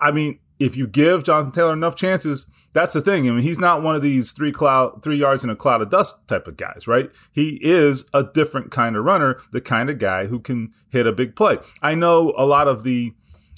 [0.00, 3.26] I mean, if you give Jonathan Taylor enough chances, that's the thing.
[3.26, 5.90] I mean, he's not one of these three cloud three yards in a cloud of
[5.90, 7.10] dust type of guys, right?
[7.32, 11.12] He is a different kind of runner, the kind of guy who can hit a
[11.12, 11.58] big play.
[11.82, 13.12] I know a lot of the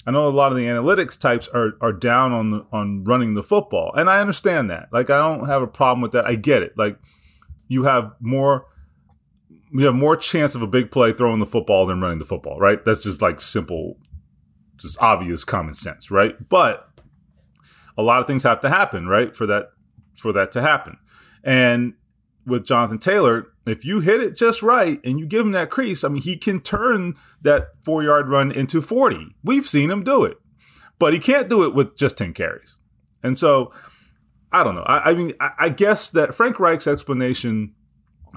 [0.07, 3.35] I know a lot of the analytics types are are down on the, on running
[3.35, 4.87] the football, and I understand that.
[4.91, 6.25] Like, I don't have a problem with that.
[6.25, 6.73] I get it.
[6.77, 6.97] Like,
[7.67, 8.65] you have more
[9.73, 12.59] you have more chance of a big play throwing the football than running the football,
[12.59, 12.83] right?
[12.85, 13.97] That's just like simple,
[14.77, 16.35] just obvious common sense, right?
[16.47, 16.92] But
[17.97, 19.71] a lot of things have to happen, right, for that
[20.17, 20.97] for that to happen.
[21.43, 21.93] And
[22.45, 26.03] with Jonathan Taylor, if you hit it just right and you give him that crease,
[26.03, 29.35] I mean, he can turn that four yard run into 40.
[29.43, 30.37] We've seen him do it,
[30.99, 32.77] but he can't do it with just 10 carries.
[33.21, 33.71] And so
[34.51, 34.83] I don't know.
[34.83, 37.73] I, I mean, I, I guess that Frank Reich's explanation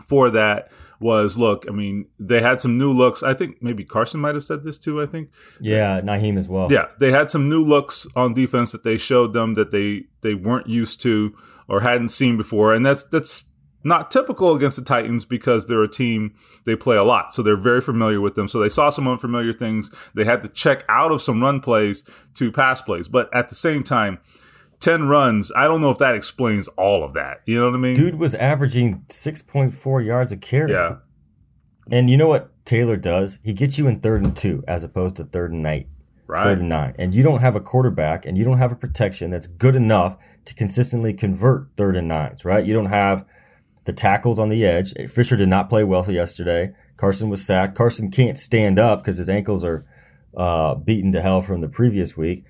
[0.02, 3.22] for that was look, I mean, they had some new looks.
[3.22, 5.30] I think maybe Carson might have said this too, I think.
[5.60, 6.70] Yeah, Nyheim as well.
[6.70, 10.34] Yeah, they had some new looks on defense that they showed them that they they
[10.34, 11.36] weren't used to
[11.68, 12.72] or hadn't seen before.
[12.74, 13.44] And that's that's
[13.84, 17.32] not typical against the Titans because they're a team they play a lot.
[17.32, 18.48] So they're very familiar with them.
[18.48, 19.90] So they saw some unfamiliar things.
[20.14, 22.02] They had to check out of some run plays
[22.34, 23.06] to pass plays.
[23.06, 24.18] But at the same time,
[24.80, 27.42] 10 runs, I don't know if that explains all of that.
[27.46, 27.96] You know what I mean?
[27.96, 30.72] Dude was averaging 6.4 yards a carry.
[30.72, 30.96] Yeah.
[31.90, 33.40] And you know what Taylor does?
[33.44, 35.88] He gets you in third and two as opposed to third and eight.
[36.26, 36.42] Right.
[36.42, 36.94] Third and nine.
[36.98, 40.16] And you don't have a quarterback and you don't have a protection that's good enough
[40.44, 42.64] to consistently convert third and nines, right?
[42.64, 43.24] You don't have
[43.84, 44.92] the tackles on the edge.
[45.08, 46.74] Fisher did not play well yesterday.
[46.96, 47.76] Carson was sacked.
[47.76, 49.86] Carson can't stand up because his ankles are
[50.36, 52.44] uh, beaten to hell from the previous week.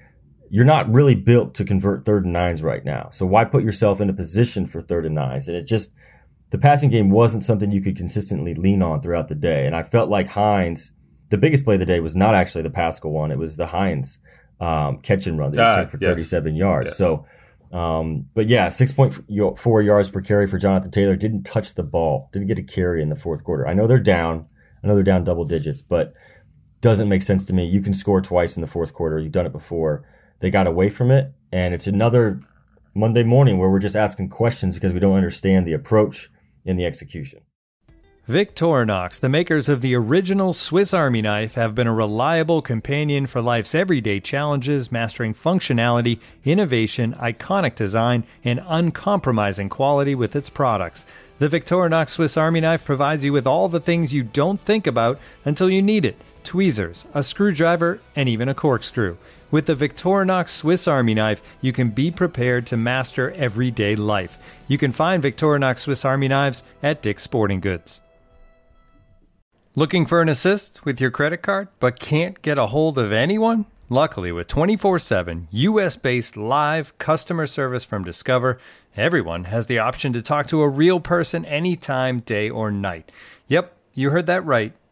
[0.50, 3.09] You're not really built to convert third and nines right now.
[3.11, 5.48] So why put yourself in a position for third and nines?
[5.48, 5.94] And it just,
[6.50, 9.66] the passing game wasn't something you could consistently lean on throughout the day.
[9.66, 10.92] And I felt like Hines,
[11.30, 13.32] the biggest play of the day was not actually the Pascal one.
[13.32, 14.18] It was the Hines
[14.61, 16.09] um, catch and run that he Ah, took for yes.
[16.09, 16.90] 37 yards.
[16.90, 16.96] Yes.
[16.98, 17.26] So,
[17.72, 21.16] um, but yeah, 6.4 yards per carry for Jonathan Taylor.
[21.16, 22.28] Didn't touch the ball.
[22.32, 23.66] Didn't get a carry in the fourth quarter.
[23.66, 24.46] I know they're down.
[24.82, 26.14] I know they're down double digits, but
[26.80, 27.66] doesn't make sense to me.
[27.66, 29.18] You can score twice in the fourth quarter.
[29.18, 30.04] You've done it before.
[30.40, 32.40] They got away from it, and it's another
[32.94, 36.31] Monday morning where we're just asking questions because we don't understand the approach
[36.64, 37.40] and the execution.
[38.29, 43.40] Victorinox, the makers of the original Swiss Army knife, have been a reliable companion for
[43.40, 51.07] life's everyday challenges, mastering functionality, innovation, iconic design, and uncompromising quality with its products.
[51.38, 55.20] The Victorinox Swiss Army knife provides you with all the things you don't think about
[55.44, 59.16] until you need it tweezers, a screwdriver, and even a corkscrew.
[59.50, 64.38] With the Victorinox Swiss Army knife, you can be prepared to master everyday life.
[64.66, 68.00] You can find Victorinox Swiss Army knives at Dick's Sporting Goods.
[69.74, 73.66] Looking for an assist with your credit card but can't get a hold of anyone?
[73.88, 78.59] Luckily, with 24 7 US based live customer service from Discover,
[78.96, 83.12] everyone has the option to talk to a real person anytime, day or night.
[83.48, 84.72] Yep, you heard that right.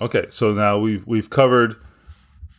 [0.00, 1.76] Okay, so now we've we've covered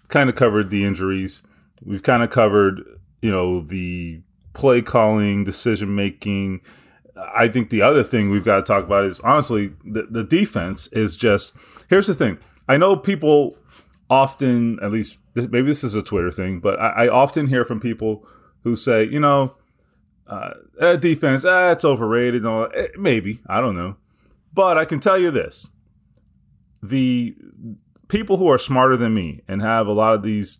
[0.07, 1.43] kind of covered the injuries.
[1.83, 2.83] We've kind of covered,
[3.21, 4.21] you know, the
[4.53, 6.61] play calling, decision making.
[7.17, 10.87] I think the other thing we've got to talk about is honestly the, the defense
[10.87, 11.53] is just
[11.89, 12.37] here's the thing.
[12.67, 13.57] I know people
[14.09, 17.79] often, at least maybe this is a Twitter thing, but I, I often hear from
[17.79, 18.25] people
[18.63, 19.55] who say, you know,
[20.27, 22.41] uh, defense, ah, it's overrated.
[22.41, 23.97] And all, eh, maybe I don't know,
[24.53, 25.69] but I can tell you this:
[26.89, 27.35] the
[28.07, 30.57] people who are smarter than me and have a lot of these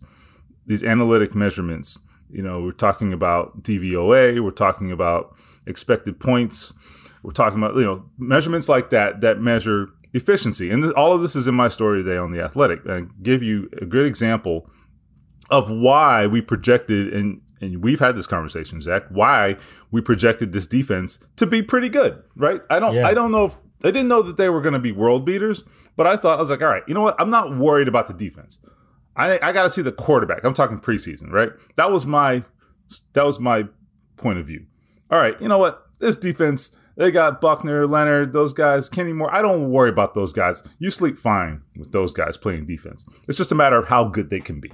[0.66, 1.98] these analytic measurements.
[2.28, 5.34] You know, we're talking about DVOA, we're talking about
[5.64, 6.74] expected points,
[7.22, 10.70] we're talking about you know measurements like that that measure efficiency.
[10.70, 12.84] And th- all of this is in my story today on the Athletic.
[12.86, 14.68] And give you a good example
[15.50, 19.56] of why we projected and and we've had this conversation, Zach, why
[19.90, 22.60] we projected this defense to be pretty good, right?
[22.68, 23.06] I don't Yeah.
[23.06, 25.64] I don't know if I didn't know that they were going to be world beaters,
[25.96, 27.20] but I thought I was like, all right, you know what?
[27.20, 28.58] I'm not worried about the defense.
[29.14, 30.44] I I got to see the quarterback.
[30.44, 31.50] I'm talking preseason, right?
[31.76, 32.44] That was my
[33.12, 33.64] that was my
[34.16, 34.66] point of view.
[35.10, 35.86] All right, you know what?
[35.98, 39.34] This defense, they got Buckner, Leonard, those guys, Kenny Moore.
[39.34, 40.62] I don't worry about those guys.
[40.78, 43.06] You sleep fine with those guys playing defense.
[43.28, 44.72] It's just a matter of how good they can be.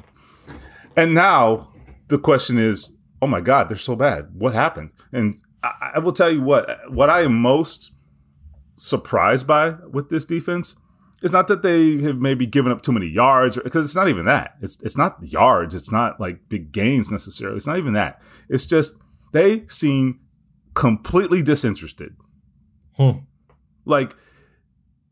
[0.97, 1.73] And now
[2.09, 4.31] the question is, oh my God, they're so bad.
[4.35, 4.91] What happened?
[5.13, 7.93] And I, I will tell you what, what I am most
[8.83, 10.75] surprised by with this defense
[11.23, 14.25] is not that they have maybe given up too many yards, because it's not even
[14.27, 14.57] that.
[14.61, 15.75] It's it's not yards.
[15.75, 17.57] It's not like big gains necessarily.
[17.57, 18.21] It's not even that.
[18.49, 18.97] It's just
[19.33, 20.21] they seem
[20.75, 22.17] completely disinterested.
[22.97, 23.19] Hmm.
[23.85, 24.17] Like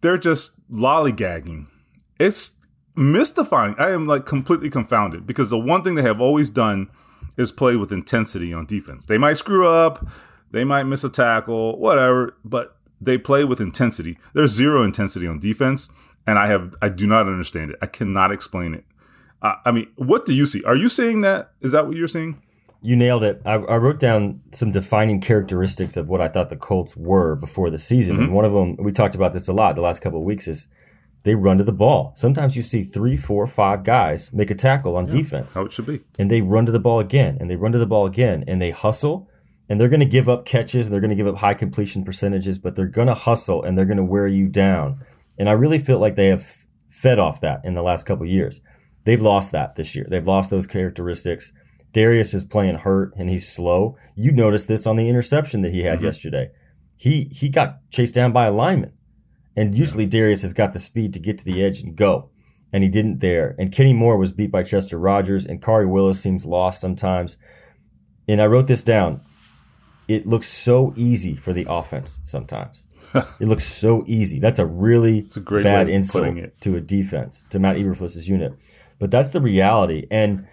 [0.00, 1.66] they're just lollygagging.
[2.18, 2.58] It's
[2.96, 3.76] mystifying.
[3.78, 6.90] I am like completely confounded because the one thing they have always done
[7.36, 9.06] is play with intensity on defense.
[9.06, 10.06] They might screw up,
[10.50, 14.18] they might miss a tackle, whatever, but they play with intensity.
[14.34, 15.88] There's zero intensity on defense,
[16.26, 17.78] and I have I do not understand it.
[17.80, 18.84] I cannot explain it.
[19.42, 20.62] Uh, I mean, what do you see?
[20.64, 21.52] Are you seeing that?
[21.62, 22.42] Is that what you're seeing?
[22.82, 23.42] You nailed it.
[23.44, 27.68] I, I, wrote down some defining characteristics of what I thought the Colts were before
[27.68, 28.16] the season.
[28.16, 28.24] Mm-hmm.
[28.24, 30.48] And one of them, we talked about this a lot the last couple of weeks,
[30.48, 30.68] is
[31.22, 32.12] they run to the ball.
[32.16, 35.54] Sometimes you see three, four, five guys make a tackle on yeah, defense.
[35.54, 36.00] How it should be.
[36.18, 38.62] And they run to the ball again, and they run to the ball again, and
[38.62, 39.28] they hustle,
[39.70, 42.04] and they're going to give up catches, and they're going to give up high completion
[42.04, 45.02] percentages, but they're going to hustle, and they're going to wear you down.
[45.38, 48.60] And I really feel like they have fed off that in the last couple years.
[49.04, 50.06] They've lost that this year.
[50.10, 51.52] They've lost those characteristics.
[51.92, 53.96] Darius is playing hurt and he's slow.
[54.14, 56.04] You noticed this on the interception that he had mm-hmm.
[56.06, 56.50] yesterday.
[56.96, 58.92] He he got chased down by a lineman.
[59.56, 60.10] And usually yeah.
[60.10, 62.30] Darius has got the speed to get to the edge and go.
[62.72, 63.56] And he didn't there.
[63.58, 67.36] And Kenny Moore was beat by Chester Rogers and Khari Willis seems lost sometimes.
[68.28, 69.22] And I wrote this down.
[70.10, 72.88] It looks so easy for the offense sometimes.
[73.14, 74.40] it looks so easy.
[74.40, 78.54] That's a really it's a great bad insult to a defense, to Matt Eberflus's unit.
[78.98, 80.06] But that's the reality.
[80.10, 80.46] And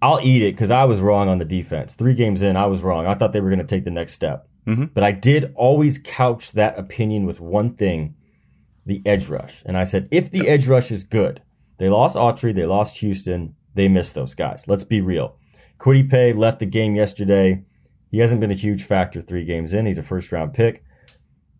[0.00, 1.94] I'll eat it because I was wrong on the defense.
[1.94, 3.06] Three games in, I was wrong.
[3.06, 4.48] I thought they were going to take the next step.
[4.66, 4.86] Mm-hmm.
[4.94, 8.14] But I did always couch that opinion with one thing
[8.86, 9.62] the edge rush.
[9.66, 11.42] And I said, if the edge rush is good,
[11.78, 14.68] they lost Autry, they lost Houston, they missed those guys.
[14.68, 15.36] Let's be real.
[15.78, 17.64] Kwity Paye left the game yesterday.
[18.12, 19.86] He hasn't been a huge factor three games in.
[19.86, 20.84] He's a first round pick.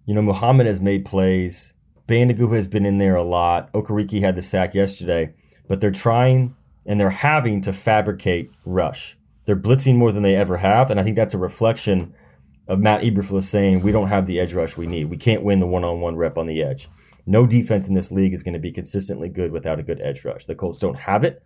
[0.07, 1.75] You know, Muhammad has made plays.
[2.07, 3.73] Banogu has been in there a lot.
[3.73, 5.33] Okereke had the sack yesterday,
[5.67, 9.17] but they're trying and they're having to fabricate rush.
[9.47, 12.15] They're blitzing more than they ever have, and I think that's a reflection
[12.69, 15.07] of Matt Eberflus saying we don't have the edge rush we need.
[15.07, 16.89] We can't win the one-on-one rep on the edge.
[17.25, 20.25] No defense in this league is going to be consistently good without a good edge
[20.25, 20.45] rush.
[20.45, 21.43] The Colts don't have it.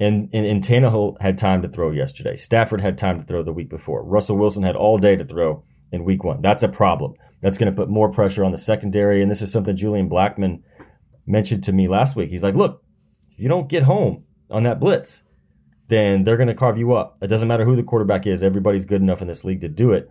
[0.00, 2.34] And, and, and Tannehill had time to throw yesterday.
[2.34, 4.02] Stafford had time to throw the week before.
[4.02, 6.40] Russell Wilson had all day to throw in week one.
[6.40, 7.14] That's a problem.
[7.42, 9.20] That's going to put more pressure on the secondary.
[9.20, 10.62] And this is something Julian Blackmon
[11.26, 12.30] mentioned to me last week.
[12.30, 12.82] He's like, look,
[13.30, 15.22] if you don't get home, on that blitz,
[15.88, 17.18] then they're going to carve you up.
[17.22, 18.42] It doesn't matter who the quarterback is.
[18.42, 20.10] Everybody's good enough in this league to do it.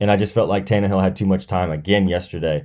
[0.00, 2.64] And I just felt like Tannehill had too much time again yesterday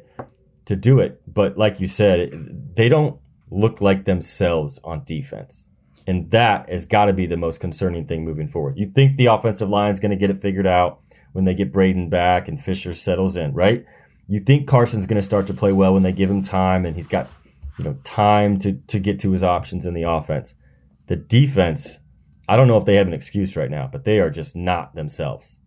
[0.65, 1.21] to do it.
[1.27, 3.19] But like you said, they don't
[3.51, 5.67] look like themselves on defense.
[6.07, 8.77] And that has got to be the most concerning thing moving forward.
[8.77, 10.99] You think the offensive line is going to get it figured out
[11.33, 13.85] when they get Braden back and Fisher settles in, right?
[14.27, 16.95] You think Carson's going to start to play well when they give him time and
[16.95, 17.27] he's got,
[17.77, 20.55] you know, time to, to get to his options in the offense
[21.07, 21.99] the defense,
[22.47, 24.95] I don't know if they have an excuse right now, but they are just not
[24.95, 25.57] themselves.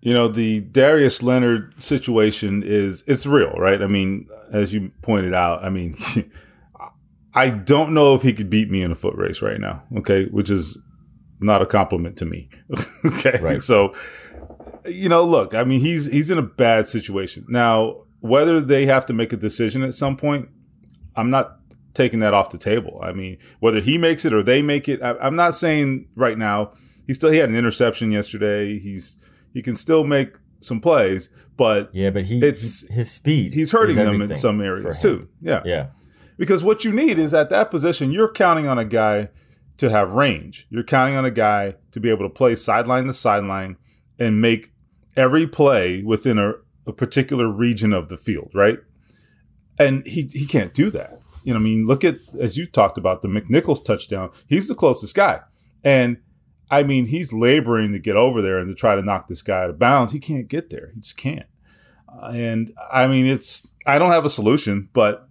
[0.00, 3.80] You know, the Darius Leonard situation is it's real, right?
[3.80, 5.96] I mean, as you pointed out, I mean,
[7.34, 10.26] I don't know if he could beat me in a foot race right now, okay,
[10.26, 10.78] which is
[11.40, 12.48] not a compliment to me.
[13.04, 13.38] okay.
[13.40, 13.60] Right.
[13.60, 13.92] So,
[14.86, 17.44] you know, look, I mean, he's he's in a bad situation.
[17.48, 20.48] Now, whether they have to make a decision at some point,
[21.16, 21.58] I'm not
[21.92, 23.00] taking that off the table.
[23.02, 26.38] I mean, whether he makes it or they make it, I, am not saying right
[26.38, 26.72] now.
[27.06, 28.78] He still he had an interception yesterday.
[28.78, 29.18] He's
[29.52, 33.52] he can still make some plays, but yeah, but he it's his speed.
[33.52, 35.28] He's hurting them in some areas too.
[35.42, 35.88] Yeah, yeah.
[36.36, 39.28] Because what you need is at that position, you're counting on a guy
[39.76, 40.66] to have range.
[40.70, 43.76] You're counting on a guy to be able to play sideline to sideline
[44.18, 44.72] and make
[45.16, 46.54] every play within a,
[46.86, 48.78] a particular region of the field, right?
[49.78, 51.20] And he he can't do that.
[51.44, 54.30] You know, I mean, look at as you talked about the McNichols touchdown.
[54.46, 55.40] He's the closest guy,
[55.82, 56.18] and
[56.70, 59.64] I mean, he's laboring to get over there and to try to knock this guy
[59.64, 60.12] out of bounds.
[60.12, 60.92] He can't get there.
[60.94, 61.46] He just can't.
[62.08, 65.28] Uh, and I mean, it's I don't have a solution, but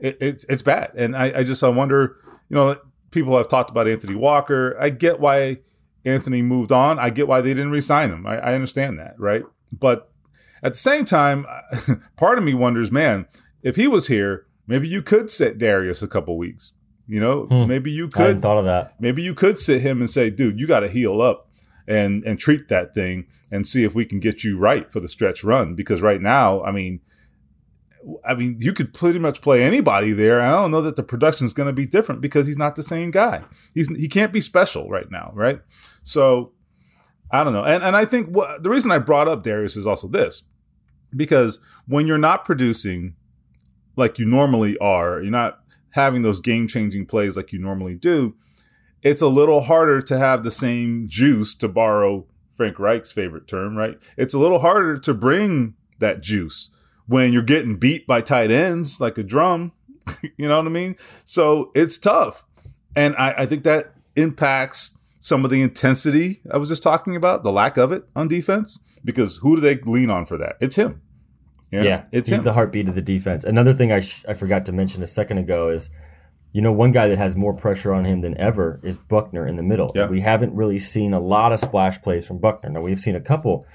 [0.00, 0.92] it, it's it's bad.
[0.94, 2.16] And I, I just I wonder,
[2.48, 2.76] you know,
[3.10, 4.76] people have talked about Anthony Walker.
[4.80, 5.58] I get why
[6.04, 6.98] Anthony moved on.
[6.98, 8.26] I get why they didn't resign him.
[8.26, 9.44] I, I understand that, right?
[9.72, 10.10] But
[10.62, 11.46] at the same time,
[12.16, 13.26] part of me wonders, man,
[13.62, 16.72] if he was here, Maybe you could sit Darius a couple weeks.
[17.08, 17.66] You know, hmm.
[17.66, 18.42] maybe you could.
[18.42, 19.00] Thought of that.
[19.00, 21.48] Maybe you could sit him and say, "Dude, you got to heal up
[21.88, 25.08] and and treat that thing and see if we can get you right for the
[25.08, 27.00] stretch run." Because right now, I mean,
[28.24, 30.40] I mean, you could pretty much play anybody there.
[30.40, 32.82] I don't know that the production is going to be different because he's not the
[32.82, 33.44] same guy.
[33.74, 35.60] He's he can't be special right now, right?
[36.02, 36.52] So
[37.30, 37.64] I don't know.
[37.64, 40.42] And and I think what, the reason I brought up Darius is also this.
[41.14, 43.14] because when you're not producing
[43.96, 48.34] like you normally are, you're not having those game changing plays like you normally do,
[49.02, 53.76] it's a little harder to have the same juice, to borrow Frank Reich's favorite term,
[53.76, 53.98] right?
[54.16, 56.70] It's a little harder to bring that juice
[57.08, 59.72] when you're getting beat by tight ends like a drum.
[60.36, 60.96] you know what I mean?
[61.24, 62.44] So it's tough.
[62.94, 67.42] And I, I think that impacts some of the intensity I was just talking about,
[67.42, 70.56] the lack of it on defense, because who do they lean on for that?
[70.60, 71.02] It's him.
[71.70, 72.44] You know, yeah, it's he's him.
[72.44, 73.44] the heartbeat of the defense.
[73.44, 75.90] Another thing I, sh- I forgot to mention a second ago is,
[76.52, 79.56] you know, one guy that has more pressure on him than ever is Buckner in
[79.56, 79.92] the middle.
[79.94, 80.06] Yeah.
[80.06, 82.70] We haven't really seen a lot of splash plays from Buckner.
[82.70, 83.66] Now we've seen a couple,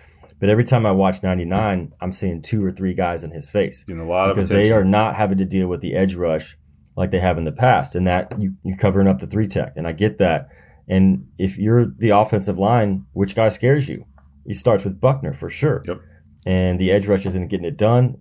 [0.43, 3.85] but every time I watch 99, I'm seeing two or three guys in his face
[3.87, 4.69] a lot of because attention.
[4.69, 6.57] they are not having to deal with the edge rush
[6.97, 9.71] like they have in the past, and that you, you're covering up the three tech,
[9.77, 10.49] and I get that.
[10.85, 14.05] And if you're the offensive line, which guy scares you?
[14.45, 15.81] He starts with Buckner for sure.
[15.87, 16.01] Yep.
[16.45, 18.17] And the edge rush isn't getting it done.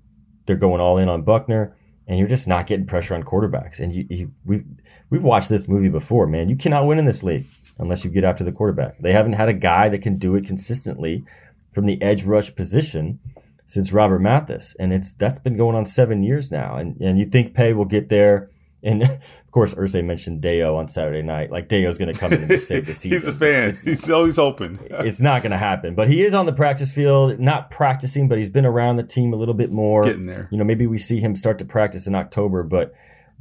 [0.47, 3.81] They're going all in on Buckner, and you're just not getting pressure on quarterbacks.
[3.81, 4.65] And you, you we've
[5.11, 6.49] we've watched this movie before, man.
[6.49, 7.47] You cannot win in this league
[7.81, 8.99] unless you get after the quarterback.
[8.99, 11.25] They haven't had a guy that can do it consistently
[11.73, 13.19] from the edge rush position
[13.65, 16.77] since Robert Mathis, and it's that's been going on seven years now.
[16.77, 18.51] And and you think Paye will get there?
[18.85, 21.53] And of course, Irsay mentioned Dayo on Saturday night.
[21.53, 23.13] Like Dayo's going to come in and save the season.
[23.19, 23.65] He's a fan.
[23.69, 24.81] It's- it's- He's always open.
[24.91, 25.95] it's not going to happen.
[25.95, 29.33] But he is on the practice field, not practicing, but he's been around the team
[29.33, 30.03] a little bit more.
[30.03, 30.49] Getting there.
[30.51, 32.93] You know, maybe we see him start to practice in October, but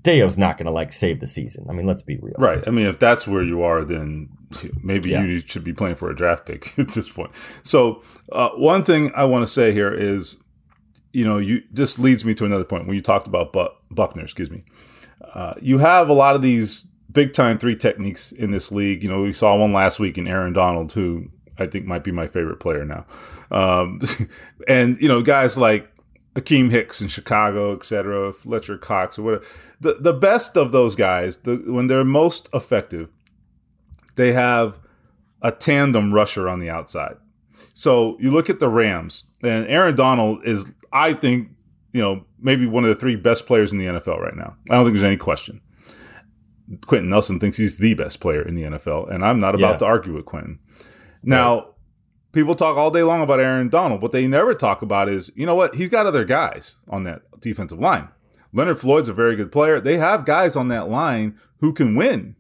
[0.04, 1.66] Dayo's not going to like save the season.
[1.70, 2.36] I mean, let's be real.
[2.38, 2.64] Right.
[2.68, 4.30] I mean, if that's where you are, then
[4.84, 5.24] maybe Yeah.
[5.24, 7.32] you should be playing for a draft pick at this point.
[7.64, 10.38] So, uh, one thing I want to say here is,
[11.14, 14.24] you know, you this leads me to another point when you talked about Buck, Buckner.
[14.24, 14.64] Excuse me.
[15.36, 19.04] Uh, you have a lot of these big time three techniques in this league.
[19.04, 21.26] You know, we saw one last week in Aaron Donald, who
[21.60, 23.06] I think might be my favorite player now.
[23.52, 24.02] Um,
[24.68, 25.91] and you know, guys like
[26.36, 29.46] Akiem Hicks in Chicago, et cetera, Fletcher Cox or whatever.
[29.80, 33.10] The the best of those guys, the, when they're most effective,
[34.16, 34.80] they have
[35.42, 37.16] a tandem rusher on the outside.
[37.74, 41.50] So you look at the Rams, and Aaron Donald is, I think,
[41.94, 44.56] you know, maybe one of the three best players in the NFL right now.
[44.70, 45.62] I don't think there's any question.
[46.86, 49.78] Quenton Nelson thinks he's the best player in the NFL, and I'm not about Yeah.
[49.78, 50.60] to argue with Quenton.
[51.24, 51.74] Now,
[52.32, 54.02] people talk all day long about Aaron Donald.
[54.02, 55.76] What they never talk about is, you know what?
[55.76, 58.10] He's got other guys on that defensive line.
[58.54, 59.80] Leonard Floyd's a very good player.
[59.80, 62.36] They have guys on that line who can win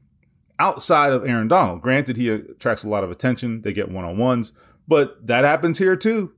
[0.60, 1.82] outside of Aaron Donald.
[1.82, 3.62] Granted, he attracts a lot of attention.
[3.62, 4.52] They get one on ones,
[4.88, 6.34] but that happens here too.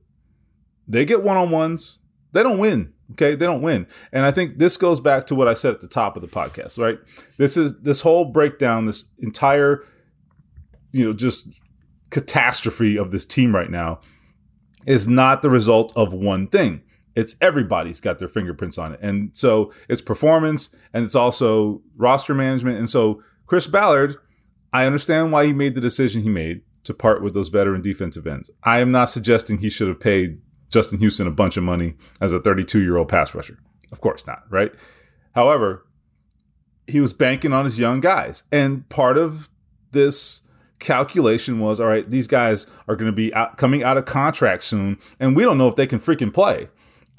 [0.86, 1.98] They get one on ones.
[2.32, 2.92] They don't win.
[3.12, 3.86] Okay, they don't win.
[4.12, 6.28] And I think this goes back to what I said at the top of the
[6.28, 6.98] podcast, right?
[7.36, 9.84] This is this whole breakdown, this entire,
[10.90, 11.48] you know, just
[12.14, 14.00] catastrophe of this team right now
[14.86, 16.80] is not the result of one thing.
[17.16, 19.00] It's everybody's got their fingerprints on it.
[19.02, 22.78] And so it's performance and it's also roster management.
[22.78, 24.16] And so Chris Ballard,
[24.72, 28.28] I understand why he made the decision he made to part with those veteran defensive
[28.28, 28.48] ends.
[28.62, 30.40] I am not suggesting he should have paid
[30.70, 33.58] Justin Houston a bunch of money as a 32 year old pass rusher.
[33.90, 34.72] Of course not, right?
[35.34, 35.84] However,
[36.86, 38.44] he was banking on his young guys.
[38.52, 39.50] And part of
[39.90, 40.42] this
[40.84, 44.62] calculation was all right, these guys are going to be out, coming out of contract
[44.62, 46.68] soon, and we don't know if they can freaking play.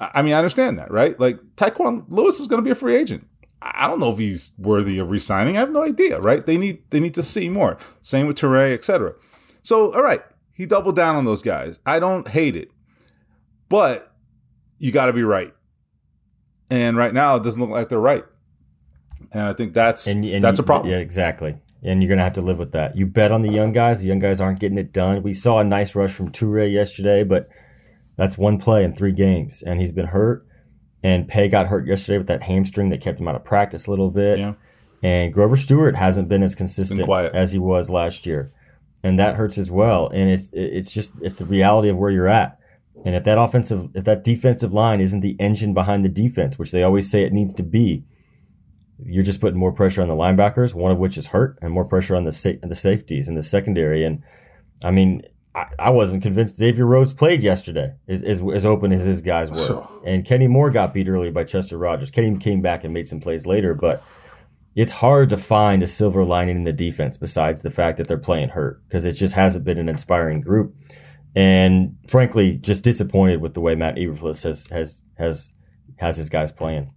[0.00, 1.18] I I mean, I understand that, right?
[1.20, 3.26] Like, Tyquan Lewis is going to be a free agent.
[3.60, 5.56] I I don't know if he's worthy of re-signing.
[5.56, 6.44] I have no idea, right?
[6.44, 7.76] They need they need to see more.
[8.00, 9.14] Same with Turay, etc.
[9.62, 11.80] So, all right, he doubled down on those guys.
[11.84, 12.70] I don't hate it,
[13.68, 14.14] but
[14.78, 15.52] you got to be right.
[16.70, 18.24] And right now, it doesn't look like they're right.
[19.32, 20.92] And I think that's And, and that's a problem.
[20.92, 21.58] Yeah, exactly.
[21.82, 22.96] And you're going to have to live with that.
[22.96, 24.00] You bet on the young guys.
[24.00, 25.22] The young guys aren't getting it done.
[25.22, 27.48] We saw a nice rush from Turay yesterday, but
[28.16, 29.62] that's one play in three games.
[29.62, 30.46] And he's been hurt.
[31.02, 33.90] And Paye got hurt yesterday with that hamstring that kept him out of practice a
[33.90, 34.38] little bit.
[34.38, 34.54] Yeah.
[35.02, 37.34] And Grover Stewart hasn't been as consistent quiet.
[37.34, 38.52] as he was last year.
[39.04, 40.08] And that hurts as well.
[40.08, 42.58] And it's it's just it's the reality of where you're at.
[43.04, 46.72] And if that offensive if that defensive line isn't the engine behind the defense, which
[46.72, 48.04] they always say it needs to be,
[49.04, 51.84] you're just putting more pressure on the linebackers, one of which is hurt, and more
[51.84, 54.04] pressure on the sa- the safeties in the secondary.
[54.04, 54.22] And
[54.82, 55.22] I mean,
[55.54, 59.50] I, I wasn't convinced Xavier Rhodes played yesterday as, as, as open as his guys
[59.50, 59.86] were.
[60.04, 62.10] And Kenny Moore got beat early by Chester Rogers.
[62.10, 64.04] Kenny came back and made some plays later, but
[64.74, 68.18] it's hard to find a silver lining in the defense besides the fact that they're
[68.18, 70.74] playing hurt because it just hasn't been an inspiring group.
[71.34, 75.52] And frankly, just disappointed with the way Matt Eberflus has has has
[75.96, 76.92] has his guys playing.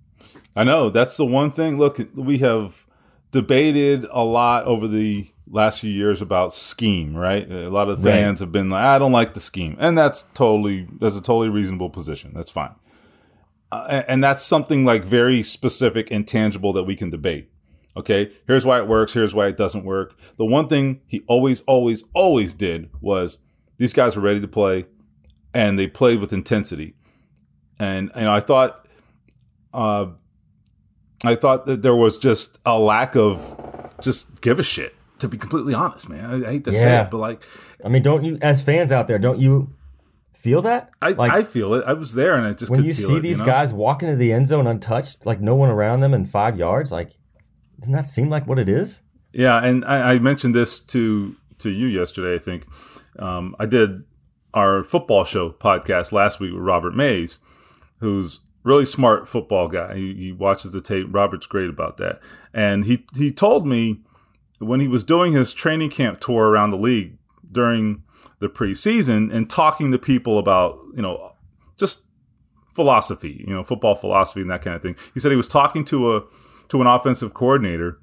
[0.60, 1.78] I know that's the one thing.
[1.78, 2.86] Look, we have
[3.32, 7.50] debated a lot over the last few years about scheme, right?
[7.50, 8.46] A lot of fans right.
[8.46, 11.90] have been like, I don't like the scheme, and that's totally that's a totally reasonable
[11.90, 12.34] position.
[12.36, 12.76] That's fine,
[13.72, 17.50] uh, and, and that's something like very specific and tangible that we can debate.
[17.96, 19.14] Okay, here's why it works.
[19.14, 20.20] Here's why it doesn't work.
[20.36, 23.38] The one thing he always, always, always did was
[23.78, 24.88] these guys were ready to play,
[25.54, 26.96] and they played with intensity.
[27.80, 28.86] And know, I thought,
[29.74, 30.08] uh,
[31.24, 35.38] I thought that there was just a lack of just give a shit to be
[35.38, 36.26] completely honest, man.
[36.26, 36.80] I, I hate to yeah.
[36.80, 37.44] say it, but like,
[37.84, 39.74] I mean, don't you, as fans out there, don't you
[40.34, 40.92] feel that?
[41.02, 41.84] I, like, I feel it.
[41.86, 43.52] I was there, and I just when you see it, these you know?
[43.52, 46.92] guys walk into the end zone untouched, like no one around them in five yards,
[46.92, 47.12] like
[47.80, 49.02] doesn't that seem like what it is?
[49.32, 52.36] Yeah, and I, I mentioned this to to you yesterday.
[52.36, 52.66] I think
[53.18, 54.04] um, I did
[54.54, 57.40] our football show podcast last week with Robert Mays,
[58.00, 59.96] who's really smart football guy.
[59.96, 61.08] He, he watches the tape.
[61.10, 62.20] Robert's great about that,
[62.54, 64.02] and he he told me
[64.60, 67.18] when he was doing his training camp tour around the league
[67.52, 68.04] during
[68.40, 71.34] the preseason and talking to people about, you know,
[71.78, 72.06] just
[72.74, 74.96] philosophy, you know, football philosophy and that kind of thing.
[75.14, 76.24] He said he was talking to a
[76.70, 78.00] to an offensive coordinator.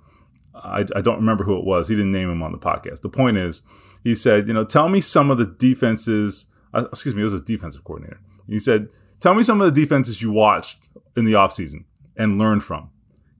[0.54, 1.88] I, I don't remember who it was.
[1.88, 3.02] He didn't name him on the podcast.
[3.02, 3.62] The point is,
[4.02, 6.46] he said, you know, tell me some of the defenses.
[6.72, 8.20] Uh, excuse me, it was a defensive coordinator.
[8.48, 8.88] He said,
[9.20, 11.84] tell me some of the defenses you watched in the offseason
[12.16, 12.90] and learned from.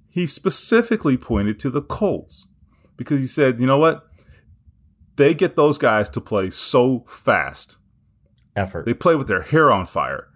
[0.08, 2.48] He specifically pointed to the Colts
[2.96, 4.06] because he said, you know what?
[5.16, 7.76] They get those guys to play so fast.
[8.54, 8.86] Effort.
[8.86, 10.28] They play with their hair on fire.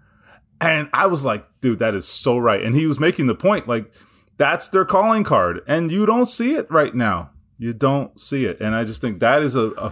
[0.59, 2.61] And I was like, dude, that is so right.
[2.61, 3.91] And he was making the point like,
[4.37, 5.61] that's their calling card.
[5.67, 7.31] And you don't see it right now.
[7.57, 8.61] You don't see it.
[8.61, 9.89] And I just think that is a, a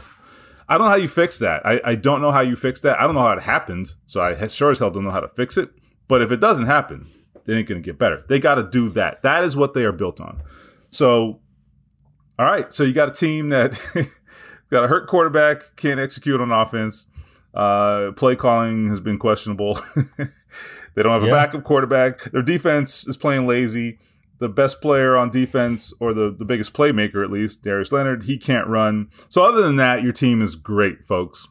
[0.70, 1.65] I don't know how you fix that.
[1.65, 2.99] I, I don't know how you fix that.
[2.99, 3.95] I don't know how it happened.
[4.05, 5.72] So I sure as hell don't know how to fix it.
[6.07, 7.07] But if it doesn't happen,
[7.45, 8.24] they ain't going to get better.
[8.28, 9.22] They got to do that.
[9.24, 10.41] That is what they are built on.
[10.91, 11.41] So
[12.39, 13.78] all right, so you got a team that
[14.72, 17.05] got a hurt quarterback, can't execute on offense.
[17.53, 19.78] Uh, play calling has been questionable.
[20.17, 21.30] they don't have yeah.
[21.30, 22.32] a backup quarterback.
[22.32, 23.99] Their defense is playing lazy.
[24.39, 28.37] The best player on defense, or the, the biggest playmaker at least, Darius Leonard, he
[28.37, 29.09] can't run.
[29.27, 31.47] So other than that, your team is great, folks.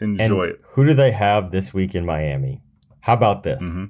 [0.00, 0.60] Enjoy and it.
[0.72, 2.62] Who do they have this week in Miami?
[3.00, 3.62] How about this?
[3.62, 3.86] Mm-hmm.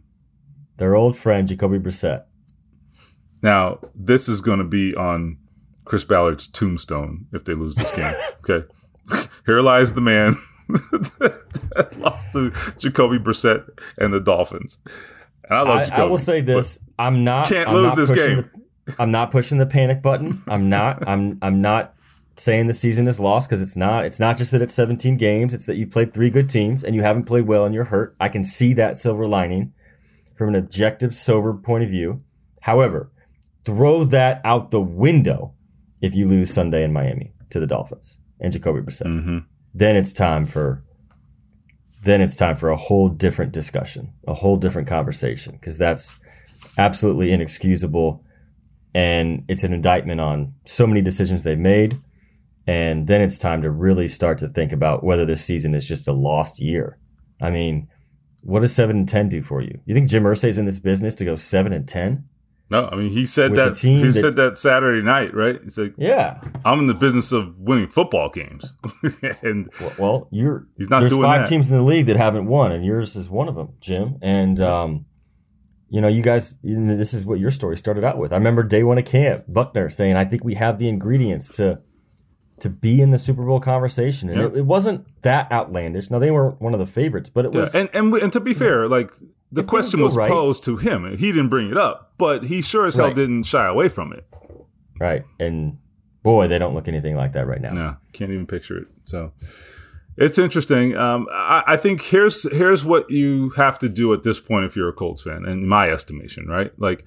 [0.76, 2.24] Their old friend Jacoby Brissett.
[3.42, 5.38] Now, this is going to be on
[5.84, 8.14] Chris Ballard's tombstone if they lose this game.
[8.50, 8.66] okay.
[9.46, 10.36] Here lies the man
[10.68, 13.66] that lost to Jacoby Brissett
[13.98, 14.78] and the Dolphins.
[15.50, 16.02] And I love I, Jacoby.
[16.02, 18.50] I will say this: I'm not can't I'm lose not this game.
[18.86, 20.42] The, I'm not pushing the panic button.
[20.48, 21.02] I'm not.
[21.08, 21.38] I'm.
[21.42, 21.94] I'm not
[22.36, 24.06] saying the season is lost because it's not.
[24.06, 25.52] It's not just that it's 17 games.
[25.52, 28.16] It's that you played three good teams and you haven't played well and you're hurt.
[28.18, 29.74] I can see that silver lining
[30.36, 32.22] from an objective, sober point of view.
[32.62, 33.10] However,
[33.64, 35.52] throw that out the window
[36.00, 39.06] if you lose Sunday in Miami to the Dolphins and Jacoby Brissett.
[39.06, 39.38] Mm-hmm.
[39.74, 40.82] Then it's time for
[42.02, 46.18] then it's time for a whole different discussion, a whole different conversation because that's
[46.78, 48.24] absolutely inexcusable
[48.94, 52.00] and it's an indictment on so many decisions they've made.
[52.66, 56.08] And then it's time to really start to think about whether this season is just
[56.08, 56.98] a lost year.
[57.40, 57.88] I mean,
[58.42, 59.80] what does seven and ten do for you?
[59.84, 62.28] You think Jim Irsay's in this business to go seven and ten?
[62.70, 65.60] No, I mean he said that he that, said that Saturday night, right?
[65.60, 68.74] He said, "Yeah, I'm in the business of winning football games."
[69.42, 69.68] and
[69.98, 71.48] well, you're he's not there's doing five that.
[71.48, 74.18] teams in the league that haven't won, and yours is one of them, Jim.
[74.22, 75.06] And um,
[75.88, 78.32] you know, you guys, this is what your story started out with.
[78.32, 81.80] I remember day one of camp, Buckner saying, "I think we have the ingredients to."
[82.60, 86.10] To be in the Super Bowl conversation, and it, it, wasn't that outlandish.
[86.10, 87.74] Now they were one of the favorites, but it was.
[87.74, 87.80] Yeah.
[87.80, 89.10] And, and and to be fair, like
[89.52, 91.16] the question was right, posed to him.
[91.16, 93.14] He didn't bring it up, but he sure as hell right.
[93.14, 94.26] didn't shy away from it.
[94.98, 95.24] Right.
[95.38, 95.78] And
[96.22, 97.70] boy, they don't look anything like that right now.
[97.70, 98.88] No, can't even picture it.
[99.04, 99.32] So
[100.16, 100.96] it's interesting.
[100.96, 104.76] Um, I, I, think here's here's what you have to do at this point if
[104.76, 106.72] you're a Colts fan, in my estimation, right?
[106.78, 107.04] Like,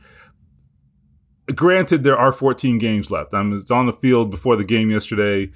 [1.53, 3.33] granted, there are 14 games left.
[3.33, 5.51] I was on the field before the game yesterday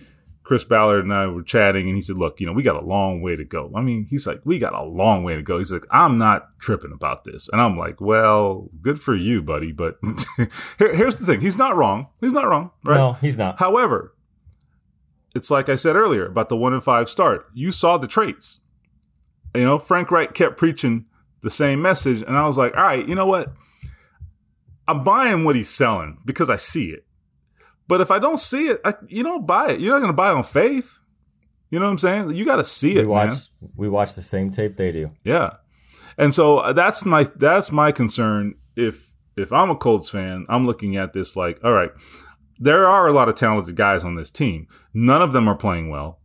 [0.47, 2.85] Chris Ballard and I were chatting, and he said, "Look, you know, we got a
[2.85, 5.57] long way to go." I mean, he's like, "We got a long way to go."
[5.57, 9.73] He's like, "I'm not tripping about this," and I'm like, "Well, good for you, buddy."
[9.73, 9.97] But
[10.79, 12.07] Here, here's the thing: he's not wrong.
[12.21, 12.95] He's not wrong, right?
[12.95, 13.59] No, he's not.
[13.59, 14.15] However,
[15.35, 17.47] it's like I said earlier about the one in five start.
[17.53, 18.61] You saw the traits.
[19.53, 21.07] You know, Frank Reich kept preaching
[21.41, 23.51] the same message, and I was like, "All right, you know what?
[24.87, 27.05] I'm buying what he's selling because I see it."
[27.87, 29.79] But if I don't see it, I, you don't buy it.
[29.79, 30.97] You're not going to buy it on faith.
[31.69, 32.35] You know what I'm saying?
[32.35, 33.29] You got to see we it, watch,
[33.61, 33.71] man.
[33.75, 35.09] We watch the same tape they do.
[35.23, 35.55] Yeah,
[36.17, 38.55] and so uh, that's my that's my concern.
[38.75, 41.91] If if I'm a Colts fan, I'm looking at this like, all right,
[42.59, 44.67] there are a lot of talented guys on this team.
[44.93, 46.19] None of them are playing well.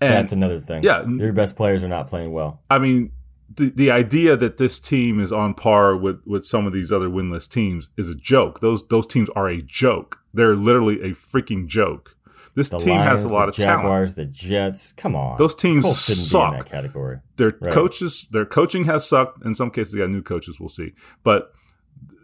[0.00, 0.82] And That's another thing.
[0.82, 1.04] Yeah.
[1.06, 2.62] Their best players are not playing well.
[2.68, 3.12] I mean,
[3.56, 7.08] the, the idea that this team is on par with, with some of these other
[7.08, 8.60] winless teams is a joke.
[8.60, 10.18] Those those teams are a joke.
[10.32, 12.16] They're literally a freaking joke.
[12.56, 14.32] This the team Lions, has a lot the of Jaguars, talent.
[14.32, 15.36] The Jets, come on.
[15.38, 16.50] Those teams suck.
[16.52, 17.18] Be in that category.
[17.36, 17.72] Their Right.
[17.72, 19.44] coaches, their coaching has sucked.
[19.44, 20.58] In some cases, they got new coaches.
[20.60, 20.92] We'll see,
[21.22, 21.52] but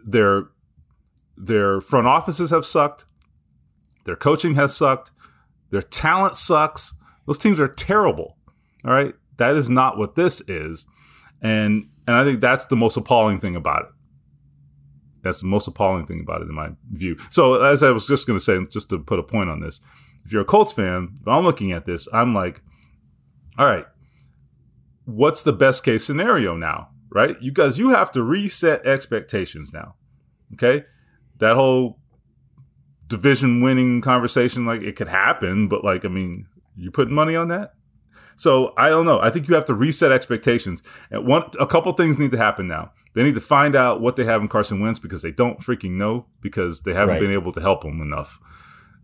[0.05, 0.45] their
[1.37, 3.05] their front offices have sucked.
[4.05, 5.11] Their coaching has sucked.
[5.69, 6.93] Their talent sucks.
[7.25, 8.37] Those teams are terrible.
[8.85, 10.87] All right, that is not what this is,
[11.41, 13.89] and and I think that's the most appalling thing about it.
[15.23, 17.17] That's the most appalling thing about it, in my view.
[17.29, 19.79] So, as I was just going to say, just to put a point on this,
[20.25, 22.61] if you're a Colts fan, I'm looking at this, I'm like,
[23.57, 23.85] all right,
[25.05, 26.89] what's the best case scenario now?
[27.09, 27.35] Right?
[27.41, 29.95] You guys, you have to reset expectations now.
[30.53, 30.85] Okay,
[31.37, 31.99] that whole
[33.07, 37.49] division winning conversation, like it could happen, but like, I mean, you putting money on
[37.49, 37.73] that?
[38.35, 39.19] So I don't know.
[39.19, 40.81] I think you have to reset expectations.
[41.09, 42.91] And one, a couple things need to happen now.
[43.13, 45.91] They need to find out what they have in Carson Wentz because they don't freaking
[45.91, 47.21] know because they haven't Right.
[47.21, 48.39] been able to help him enough.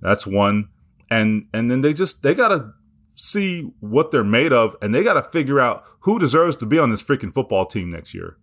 [0.02, 0.70] That's one.
[1.10, 2.74] And and then they just they gotta
[3.16, 6.90] see what they're made of, and they gotta figure out who deserves to be on
[6.92, 8.38] this freaking football team next year.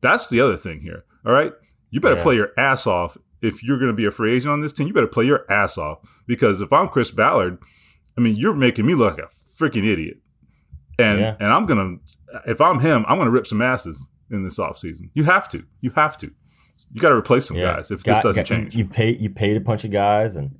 [0.00, 1.04] That's the other thing here.
[1.26, 1.52] All right,
[1.90, 2.22] you better Yeah.
[2.22, 4.86] play your ass off if you're going to be a free agent on this team.
[4.88, 7.58] You better play your ass off because if I'm Chris Ballard,
[8.16, 9.28] I mean, you're making me look like a
[9.58, 10.18] freaking idiot,
[10.98, 11.36] and Yeah.
[11.40, 11.96] and I'm gonna
[12.46, 15.10] if I'm him, I'm gonna rip some asses in this offseason.
[15.14, 15.64] You have to.
[15.80, 16.30] You have to.
[16.92, 17.74] You got to replace some Yeah.
[17.76, 18.76] guys if Got- this doesn't got- change.
[18.76, 20.56] You pay you paid a bunch of guys, and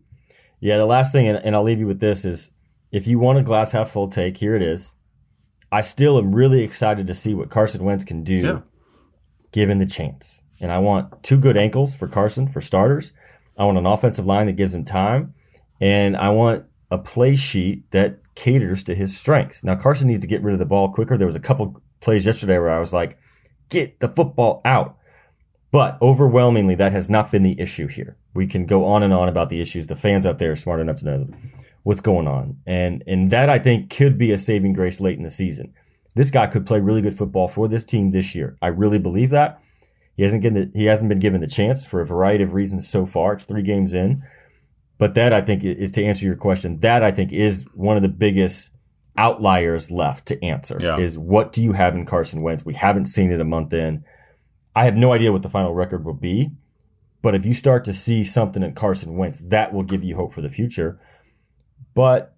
[0.60, 2.52] yeah, the last thing, and, and I'll leave you with this is
[2.90, 4.94] if you want a glass half full take, here it is.
[5.70, 8.60] I still am really excited to see what Carson Wentz can do, Yeah.
[9.52, 10.42] given the chance.
[10.60, 13.12] And I want two good ankles for Carson for starters.
[13.58, 15.34] I want an offensive line that gives him time,
[15.80, 19.64] and I want a play sheet that caters to his strengths.
[19.64, 21.18] Now Carson needs to get rid of the ball quicker.
[21.18, 23.18] There was a couple plays yesterday where I was like,
[23.68, 24.96] "Get the football out."
[25.70, 28.16] But overwhelmingly, that has not been the issue here.
[28.32, 29.86] We can go on and on about the issues.
[29.86, 31.28] The fans out there are smart enough to know
[31.82, 32.58] what's going on.
[32.66, 35.74] And, and that I think could be a saving grace late in the season.
[36.14, 38.56] This guy could play really good football for this team this year.
[38.62, 39.60] I really believe that.
[40.16, 42.88] He hasn't given the, he hasn't been given the chance for a variety of reasons
[42.88, 43.34] so far.
[43.34, 44.22] It's three games in.
[44.98, 46.80] But that I think is to answer your question.
[46.80, 48.72] That I think is one of the biggest
[49.16, 50.98] outliers left to answer Yeah.
[50.98, 52.64] is what do you have in Carson Wentz?
[52.64, 54.04] We haven't seen it a month in.
[54.76, 56.50] I have no idea what the final record will be,
[57.22, 60.32] but if you start to see something in Carson Wentz, that will give you hope
[60.32, 61.00] for the future.
[61.94, 62.34] But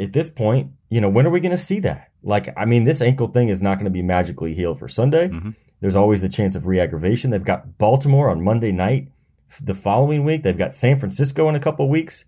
[0.00, 2.10] at this point, you know, when are we going to see that?
[2.22, 5.28] Like, I mean, this ankle thing is not going to be magically healed for Sunday.
[5.28, 5.50] Mm-hmm.
[5.80, 7.30] There's always the chance of re-aggravation.
[7.30, 9.08] They've got Baltimore on Monday night.
[9.60, 12.24] The following week, they've got San Francisco in a couple weeks.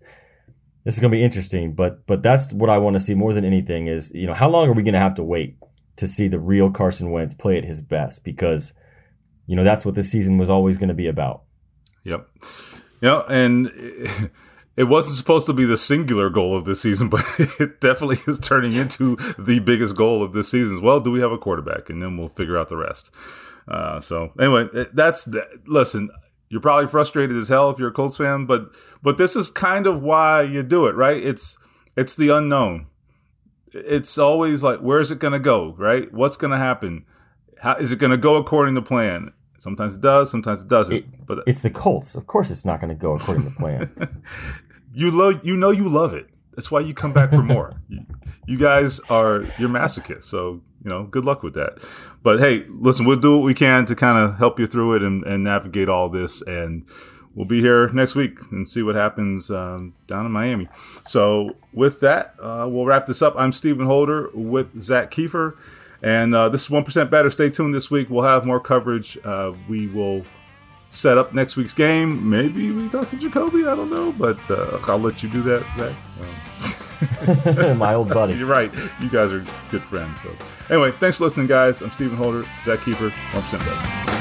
[0.83, 3.33] This is going to be interesting, but but that's what I want to see more
[3.33, 5.57] than anything is you know how long are we going to have to wait
[5.95, 8.73] to see the real Carson Wentz play at his best because
[9.47, 11.43] you know that's what this season was always going to be about.
[12.03, 12.27] Yep.
[13.01, 13.71] Know, and
[14.75, 17.23] it- wasn't supposed to be the singular goal of this season, but
[17.59, 20.81] it definitely is turning into the biggest goal of this season.
[20.81, 21.89] Well, do we have a quarterback?
[21.89, 23.11] And then we'll figure out the rest.
[23.67, 26.09] Uh, so anyway, that's the, listen.
[26.49, 28.69] You're probably frustrated as hell if you're a Colts fan, but
[29.01, 31.21] but this is kind of why you do it, right?
[31.21, 31.57] It's
[31.97, 32.87] it's the unknown.
[33.73, 36.13] It's always like, where's it going to go, right?
[36.13, 37.05] What's going to happen?
[37.61, 39.33] How is it going to go according to plan?
[39.57, 40.95] Sometimes it does, sometimes it doesn't.
[40.95, 42.51] It- but It's the Colts, of course.
[42.51, 44.23] It's not going to go according to plan.
[44.93, 47.73] you love you know you love it that's why you come back for more.
[47.87, 48.05] You,
[48.47, 51.83] you guys are you're masochists so you know good luck with that.
[52.23, 55.03] But hey listen we'll do what we can to kind of help you through it
[55.03, 56.85] and, and navigate all this and
[57.33, 60.67] we'll be here next week and see what happens um, down in miami.
[61.03, 63.35] So with that uh, we'll wrap this up.
[63.37, 65.57] I'm stephen holder with Zak Keefer
[66.01, 67.29] and uh, this is 1% better.
[67.29, 68.09] Stay tuned this week.
[68.09, 69.17] We'll have more coverage.
[69.23, 70.23] Uh, we will
[70.95, 72.29] set up next week's game.
[72.29, 73.65] Maybe we talk to Jacoby.
[73.65, 75.95] I don't know, but uh, I'll let you do that, Zak.
[77.77, 78.33] My old buddy.
[78.37, 78.71] You're right.
[79.01, 80.17] You guys are good friends.
[80.21, 80.29] So
[80.69, 81.81] anyway, thanks for listening, guys.
[81.81, 84.14] I'm Stephen Holder, Zak Keefer, 1% better.